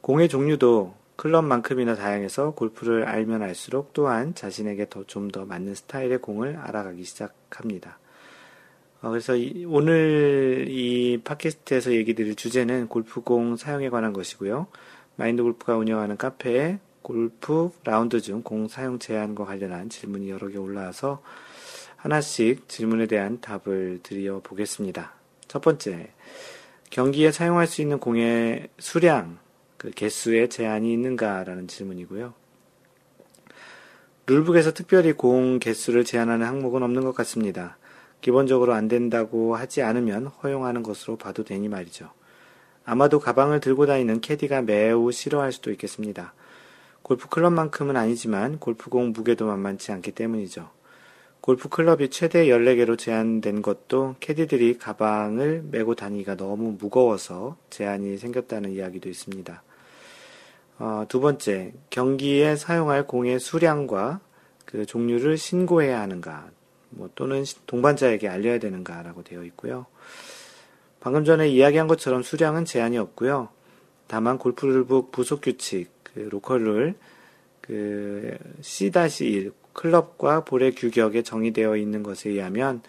공의 0.00 0.28
종류도 0.28 0.94
클럽만큼이나 1.16 1.94
다양해서 1.94 2.52
골프를 2.52 3.04
알면 3.04 3.42
알수록 3.42 3.92
또한 3.92 4.34
자신에게 4.34 4.88
더좀더 4.88 5.44
맞는 5.44 5.74
스타일의 5.74 6.18
공을 6.18 6.56
알아가기 6.56 7.04
시작합니다. 7.04 7.98
어, 9.02 9.10
그래서 9.10 9.36
이, 9.36 9.64
오늘 9.66 10.66
이 10.68 11.20
팟캐스트에서 11.22 11.92
얘기 11.92 12.14
드릴 12.14 12.36
주제는 12.36 12.88
골프공 12.88 13.56
사용에 13.56 13.90
관한 13.90 14.12
것이고요. 14.12 14.66
마인드 15.16 15.42
골프가 15.42 15.76
운영하는 15.76 16.16
카페에 16.16 16.78
골프 17.02 17.70
라운드 17.84 18.20
중 18.20 18.42
공 18.42 18.68
사용 18.68 18.98
제한과 18.98 19.44
관련한 19.44 19.88
질문이 19.88 20.30
여러 20.30 20.48
개 20.48 20.58
올라와서 20.58 21.22
하나씩 21.96 22.68
질문에 22.68 23.06
대한 23.06 23.40
답을 23.40 24.00
드려 24.02 24.40
보겠습니다. 24.40 25.14
첫 25.48 25.60
번째, 25.60 26.10
경기에 26.88 27.30
사용할 27.32 27.66
수 27.66 27.82
있는 27.82 27.98
공의 27.98 28.68
수량, 28.78 29.38
그 29.80 29.90
개수에 29.90 30.48
제한이 30.50 30.92
있는가라는 30.92 31.66
질문이고요. 31.66 32.34
룰북에서 34.26 34.74
특별히 34.74 35.14
공 35.14 35.58
개수를 35.58 36.04
제한하는 36.04 36.46
항목은 36.46 36.82
없는 36.82 37.02
것 37.02 37.14
같습니다. 37.14 37.78
기본적으로 38.20 38.74
안 38.74 38.88
된다고 38.88 39.56
하지 39.56 39.80
않으면 39.80 40.26
허용하는 40.26 40.82
것으로 40.82 41.16
봐도 41.16 41.44
되니 41.44 41.70
말이죠. 41.70 42.10
아마도 42.84 43.20
가방을 43.20 43.60
들고 43.60 43.86
다니는 43.86 44.20
캐디가 44.20 44.60
매우 44.60 45.10
싫어할 45.12 45.50
수도 45.50 45.70
있겠습니다. 45.70 46.34
골프 47.00 47.30
클럽만큼은 47.30 47.96
아니지만 47.96 48.58
골프공 48.58 49.12
무게도 49.12 49.46
만만치 49.46 49.92
않기 49.92 50.12
때문이죠. 50.12 50.68
골프 51.40 51.70
클럽이 51.70 52.10
최대 52.10 52.48
14개로 52.48 52.98
제한된 52.98 53.62
것도 53.62 54.16
캐디들이 54.20 54.76
가방을 54.76 55.64
메고 55.70 55.94
다니기가 55.94 56.36
너무 56.36 56.76
무거워서 56.78 57.56
제한이 57.70 58.18
생겼다는 58.18 58.72
이야기도 58.72 59.08
있습니다. 59.08 59.62
어, 60.80 61.04
두 61.06 61.20
번째, 61.20 61.74
경기에 61.90 62.56
사용할 62.56 63.06
공의 63.06 63.38
수량과 63.38 64.20
그 64.64 64.86
종류를 64.86 65.36
신고해야 65.36 66.00
하는가, 66.00 66.48
뭐 66.88 67.10
또는 67.14 67.44
동반자에게 67.66 68.26
알려야 68.26 68.58
되는가라고 68.58 69.22
되어 69.22 69.44
있고요. 69.44 69.84
방금 70.98 71.26
전에 71.26 71.48
이야기한 71.48 71.86
것처럼 71.86 72.22
수량은 72.22 72.64
제한이 72.64 72.96
없고요. 72.96 73.50
다만 74.06 74.38
골프룰북 74.38 75.12
부속 75.12 75.42
규칙, 75.42 75.90
그 76.02 76.20
로컬룰 76.20 76.94
그 77.60 78.38
C-1 78.62 79.52
클럽과 79.74 80.44
볼의 80.44 80.74
규격에 80.74 81.22
정의되어 81.22 81.76
있는 81.76 82.02
것에 82.02 82.30
의하면 82.30 82.80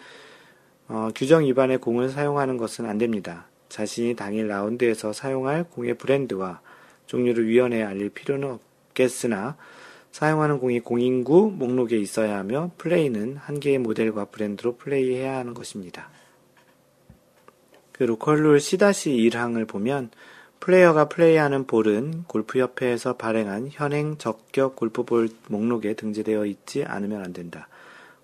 어, 0.88 1.10
규정 1.14 1.44
위반의 1.44 1.80
공을 1.80 2.08
사용하는 2.08 2.56
것은 2.56 2.86
안 2.86 2.98
됩니다. 2.98 3.48
자신이 3.68 4.16
당일 4.16 4.48
라운드에서 4.48 5.12
사용할 5.12 5.66
공의 5.66 5.98
브랜드와 5.98 6.62
종류를 7.12 7.48
위원회에 7.48 7.84
알릴 7.84 8.10
필요는 8.10 8.58
없겠으나 8.88 9.58
사용하는 10.12 10.60
공이 10.60 10.80
공인구 10.80 11.52
목록에 11.52 11.98
있어야 11.98 12.38
하며 12.38 12.72
플레이는 12.78 13.36
한 13.36 13.60
개의 13.60 13.80
모델과 13.80 14.26
브랜드로 14.26 14.78
플레이해야 14.78 15.38
하는 15.38 15.54
것입니다. 15.54 16.10
그 17.92 18.04
로컬룰 18.04 18.60
C-1항을 18.62 19.68
보면 19.68 20.10
플레이어가 20.62 21.10
플레이하는 21.10 21.66
볼은 21.66 22.24
골프협회에서 22.28 23.18
발행한 23.18 23.70
현행 23.72 24.18
적격 24.18 24.78
골프볼 24.78 25.30
목록에 25.50 25.96
등재되어 25.96 26.46
있지 26.46 26.86
않으면 26.86 27.24
안 27.24 27.34
된다. 27.34 27.68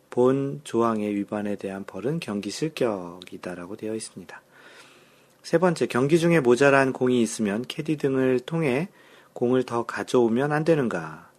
본 0.09 0.61
조항의 0.63 1.13
위반에 1.15 1.57
대한 1.57 1.83
벌은 1.83 2.19
경기 2.21 2.51
실격이다라고 2.51 3.75
되어 3.75 3.95
있습니다. 3.95 4.41
세 5.47 5.59
번째, 5.59 5.85
경기 5.85 6.19
중에 6.19 6.41
모자란 6.41 6.91
공이 6.91 7.21
있으면 7.21 7.63
캐디 7.65 7.95
등을 7.95 8.41
통해 8.41 8.89
공을 9.31 9.63
더 9.63 9.85
가져오면 9.85 10.51
안 10.51 10.65
되는가? 10.65 11.31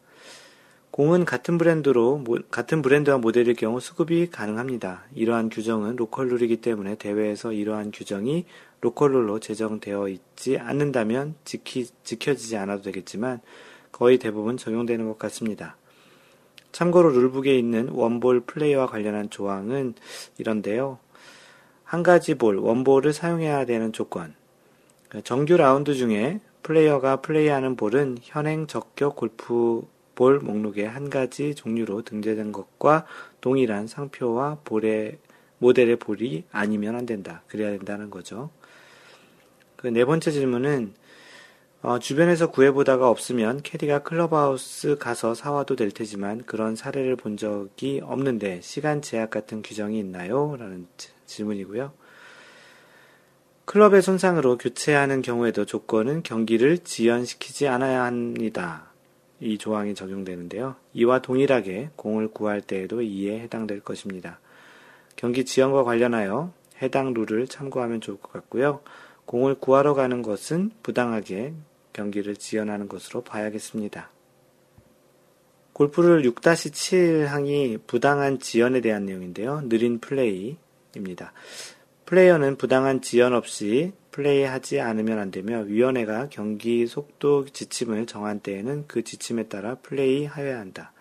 공은 0.91 1.27
같은 1.27 1.59
브랜드로, 1.59 2.25
같은 2.51 2.81
브랜드와 2.81 3.19
모델일 3.19 3.53
경우 3.53 3.81
수급이 3.81 4.31
가능합니다. 4.31 5.03
이러한 5.15 5.51
규정은 5.51 5.97
로컬룰이기 5.97 6.63
때문에 6.63 6.95
대회에서 6.95 7.53
이러한 7.53 7.91
규정이 7.91 8.47
로컬룰로 8.81 9.41
제정되어 9.41 10.09
있지 10.09 10.57
않는다면 10.57 11.35
지키, 11.45 11.87
지켜지지 12.03 12.57
않아도 12.57 12.85
되겠지만 12.85 13.43
거의 13.93 14.17
대부분 14.17 14.57
적용되는 14.57 15.07
것 15.07 15.19
같습니다. 15.19 15.77
참고로 16.73 17.11
룰북에 17.11 17.59
있는 17.59 17.91
원볼 17.91 18.47
플레이와 18.47 18.87
관련한 18.87 19.29
조항은 19.29 19.93
이런데요. 20.39 20.99
한 21.89 22.03
가지 22.03 22.35
볼, 22.35 22.57
원볼을 22.57 23.15
사용해야 23.15 23.65
되는 23.65 23.95
조건. 23.95 24.35
정규 25.25 25.57
라운드 25.57 25.95
중에 25.95 26.39
플레이어가 26.63 27.23
플레이하는 27.23 27.77
볼은 27.77 28.19
현행 28.21 28.67
적격 28.67 29.17
골프 29.17 29.89
볼 30.15 30.39
목록의 30.39 30.87
한 30.87 31.09
가지 31.09 31.55
종류로 31.55 32.03
등재된 32.03 32.53
것과 32.53 33.07
동일한 33.41 33.87
상표와 33.87 34.59
볼의 34.67 35.17
모델의 35.61 35.97
볼이 35.97 36.45
아니면 36.53 36.95
안 36.95 37.07
된다. 37.07 37.43
그래야 37.47 37.71
된다는 37.71 38.11
거죠. 38.11 38.51
그 39.77 39.89
네 39.91 40.05
번째 40.05 40.31
질문은 40.31 40.93
어, 41.81 42.01
주변에서 42.01 42.51
구해보다가 42.51 43.09
없으면 43.09 43.63
캐디가 43.63 44.01
클럽하우스 44.03 44.99
가서 44.99 45.35
사와도 45.35 45.77
될 45.77 45.93
테지만 45.93 46.43
그런 46.45 46.75
사례를 46.75 47.15
본 47.15 47.37
적이 47.37 48.01
없는데 48.03 48.61
시간 48.63 49.01
제약 49.01 49.31
같은 49.31 49.63
규정이 49.63 49.97
있나요? 49.99 50.57
라는 50.59 50.89
질문이고요. 51.27 51.93
클럽의 53.65 54.03
손상으로 54.03 54.59
교체하는 54.59 55.23
경우에도 55.23 55.65
조건은 55.65 56.25
경기를 56.25 56.79
지연시키지 56.79 57.69
않아야 57.69 58.05
합니다. 58.05 58.91
이 59.41 59.57
조항이 59.57 59.95
적용되는데요. 59.95 60.75
이와 60.95 61.21
동일하게 61.23 61.91
공을 61.95 62.29
구할 62.33 62.61
때에도 62.61 63.03
이에 63.03 63.39
해당될 63.39 63.81
것입니다. 63.81 64.41
경기 65.15 65.45
지연과 65.45 65.85
관련하여 65.85 66.53
해당 66.83 67.13
룰을 67.15 67.47
참고하면 67.47 68.01
좋을 68.01 68.19
것 68.19 68.33
같고요. 68.33 68.81
공을 69.29 69.57
구하러 69.57 69.93
가는 69.93 70.23
것은 70.23 70.71
부당하게 70.83 71.53
경기를 71.93 72.35
지연하는 72.35 72.89
것으로 72.89 73.21
봐야겠습니다. 73.23 74.11
골프를 75.75 76.23
6-7 76.23 77.27
항이 77.27 77.77
부당한 77.87 78.39
지연에 78.39 78.81
대한 78.81 79.05
내용인데요. 79.05 79.69
느린 79.69 79.99
플레이입니다. 80.01 81.35
플레이어는 82.07 82.57
부당한 82.57 83.03
지연 83.03 83.35
없이 83.35 83.93
플레이하지 84.13 84.81
않으면 84.81 85.19
안 85.19 85.31
되며 85.31 85.59
위원회가 85.59 86.31
경기 86.31 86.87
속도 86.87 87.45
지침을 87.45 88.07
정한 88.07 88.41
때에는 88.41 88.87
그 88.89 89.05
지침에 89.05 89.49
따라 89.49 89.75
플레이하여야 89.75 90.59
한다. 90.59 90.95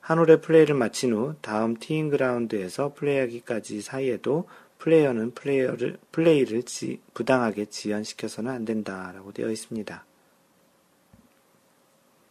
한 0.00 0.18
홀의 0.18 0.42
플레이를 0.42 0.74
마친 0.74 1.14
후 1.14 1.34
다음 1.40 1.78
티잉 1.78 2.10
그라운드에서 2.10 2.92
플레이하기까지 2.92 3.80
사이에도 3.80 4.46
플레이어는 4.84 5.30
플레이어를, 5.30 5.96
플레이를 6.12 6.62
지, 6.64 7.00
부당하게 7.14 7.64
지연시켜서는 7.64 8.50
안 8.50 8.66
된다라고 8.66 9.32
되어 9.32 9.50
있습니다. 9.50 10.04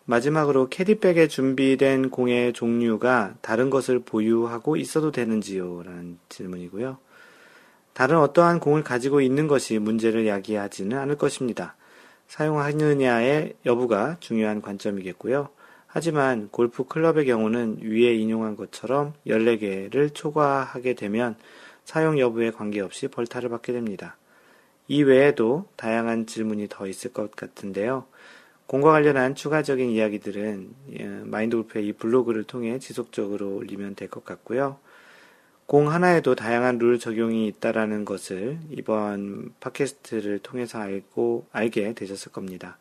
마지막으로 0.05 0.69
캐디백에 0.69 1.29
준비된 1.29 2.11
공의 2.11 2.53
종류가 2.53 3.37
다른 3.41 3.71
것을 3.71 3.99
보유하고 3.99 4.77
있어도 4.77 5.11
되는지요? 5.11 5.81
라는 5.81 6.19
질문이고요. 6.29 6.99
다른 7.93 8.17
어떠한 8.19 8.59
공을 8.59 8.83
가지고 8.83 9.21
있는 9.21 9.47
것이 9.47 9.79
문제를 9.79 10.27
야기하지는 10.27 10.95
않을 10.95 11.17
것입니다. 11.17 11.75
사용하느냐의 12.27 13.55
여부가 13.65 14.17
중요한 14.19 14.61
관점이겠고요. 14.61 15.49
하지만 15.87 16.49
골프 16.51 16.83
클럽의 16.83 17.25
경우는 17.25 17.79
위에 17.81 18.13
인용한 18.13 18.55
것처럼 18.55 19.13
14개를 19.25 20.13
초과하게 20.13 20.93
되면 20.93 21.35
사용 21.85 22.19
여부에 22.19 22.51
관계없이 22.51 23.07
벌타를 23.07 23.49
받게 23.49 23.73
됩니다. 23.73 24.17
이 24.87 25.03
외에도 25.03 25.65
다양한 25.75 26.25
질문이 26.25 26.67
더 26.69 26.87
있을 26.87 27.13
것 27.13 27.35
같은데요. 27.35 28.05
공과 28.67 28.91
관련한 28.91 29.35
추가적인 29.35 29.89
이야기들은 29.89 30.69
예, 30.99 31.05
마인드 31.05 31.55
골프의 31.57 31.87
이 31.87 31.93
블로그를 31.93 32.43
통해 32.43 32.79
지속적으로 32.79 33.55
올리면 33.55 33.95
될 33.95 34.09
것 34.09 34.23
같고요. 34.25 34.77
공 35.65 35.89
하나에도 35.91 36.35
다양한 36.35 36.77
룰 36.77 36.99
적용이 36.99 37.47
있다라는 37.47 38.03
것을 38.05 38.59
이번 38.71 39.53
팟캐스트를 39.59 40.39
통해서 40.39 40.79
알고 40.79 41.47
알게 41.51 41.93
되셨을 41.93 42.31
겁니다. 42.31 42.77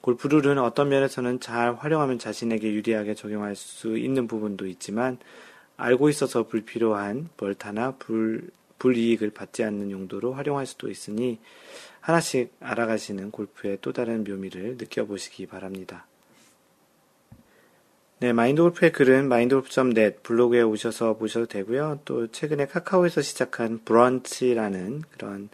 골프 0.00 0.26
룰은 0.26 0.58
어떤 0.58 0.88
면에서는 0.88 1.38
잘 1.40 1.74
활용하면 1.74 2.18
자신에게 2.18 2.72
유리하게 2.72 3.14
적용할 3.14 3.54
수 3.54 3.96
있는 3.96 4.26
부분도 4.26 4.66
있지만 4.66 5.18
알고 5.82 6.08
있어서 6.10 6.46
불필요한 6.46 7.28
벌타나 7.36 7.96
불, 7.96 8.50
불이익을 8.78 9.30
받지 9.30 9.64
않는 9.64 9.90
용도로 9.90 10.32
활용할 10.32 10.64
수도 10.64 10.88
있으니 10.88 11.40
하나씩 12.00 12.52
알아가시는 12.60 13.32
골프의 13.32 13.78
또 13.80 13.92
다른 13.92 14.22
묘미를 14.22 14.76
느껴보시기 14.78 15.46
바랍니다. 15.46 16.06
네, 18.20 18.32
마인드 18.32 18.62
골프의 18.62 18.92
글은 18.92 19.28
마인드골프.net 19.28 20.18
블로그에 20.22 20.62
오셔서 20.62 21.16
보셔도 21.16 21.46
되고요. 21.46 22.02
또 22.04 22.28
최근에 22.28 22.66
카카오에서 22.66 23.20
시작한 23.20 23.80
브런치라는 23.84 25.02
그런 25.10 25.48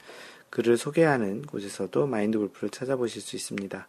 글을 0.50 0.76
소개하는 0.76 1.42
곳에서도 1.42 2.06
마인드 2.06 2.36
골프를 2.38 2.68
찾아보실 2.68 3.22
수 3.22 3.36
있습니다. 3.36 3.88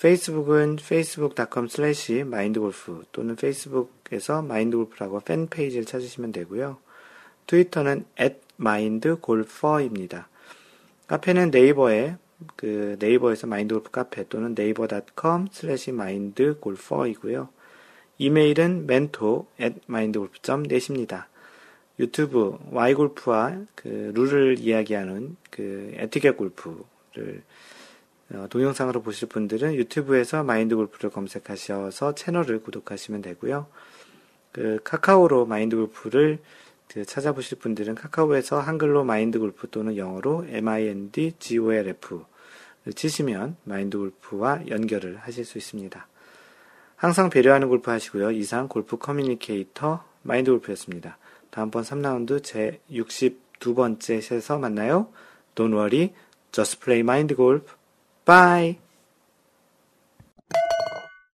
페이스북은 0.00 0.78
facebook.com 0.80 1.66
slash 1.66 2.12
mindgolf 2.20 3.04
또는 3.12 3.36
페이스북에서 3.36 4.40
마인드골프라고 4.40 5.20
팬페이지를 5.20 5.84
찾으시면 5.84 6.32
되고요. 6.32 6.78
트위터는 7.46 8.06
at 8.18 8.40
mindgolfer입니다. 8.58 10.28
카페는 11.06 11.50
네이버에 11.50 12.16
그 12.56 12.96
네이버에서 12.98 13.46
마인드골프 13.46 13.90
카페 13.90 14.26
또는 14.26 14.54
네이버.com 14.54 15.48
slash 15.52 15.90
mindgolfer이고요. 15.90 17.50
이메일은 18.16 18.86
mentor 18.88 19.44
at 19.60 19.80
mindgolf.net입니다. 19.86 21.28
유튜브 21.98 22.58
Y골프와 22.70 23.66
그 23.74 24.12
룰을 24.14 24.58
이야기하는 24.58 25.36
그 25.50 25.92
에티켓 25.96 26.38
골프를 26.38 26.78
어, 27.18 27.79
동영상으로 28.50 29.02
보실 29.02 29.28
분들은 29.28 29.74
유튜브에서 29.74 30.44
마인드 30.44 30.76
골프를 30.76 31.10
검색하셔서 31.10 32.14
채널을 32.14 32.62
구독하시면 32.62 33.22
되고요. 33.22 33.66
그 34.52 34.78
카카오로 34.84 35.46
마인드 35.46 35.76
골프를 35.76 36.38
그 36.88 37.04
찾아보실 37.04 37.58
분들은 37.58 37.94
카카오에서 37.94 38.60
한글로 38.60 39.04
마인드 39.04 39.38
골프 39.38 39.68
또는 39.70 39.96
영어로 39.96 40.46
mindgolf를 40.48 41.98
치시면 42.94 43.56
마인드 43.64 43.96
골프와 43.98 44.66
연결을 44.68 45.18
하실 45.18 45.44
수 45.44 45.58
있습니다. 45.58 46.06
항상 46.96 47.30
배려하는 47.30 47.68
골프 47.68 47.90
하시고요. 47.90 48.32
이상 48.32 48.68
골프 48.68 48.98
커뮤니케이터 48.98 50.04
마인드 50.22 50.50
골프였습니다. 50.50 51.16
다음번 51.50 51.82
3라운드 51.82 52.42
제 52.42 52.80
62번째 52.90 54.20
셋에서 54.20 54.58
만나요. 54.58 55.08
Don't 55.54 55.72
worry, 55.72 56.12
just 56.52 56.80
play 56.80 57.00
mind 57.00 57.34
golf. 57.34 57.79
Bye! 58.30 58.78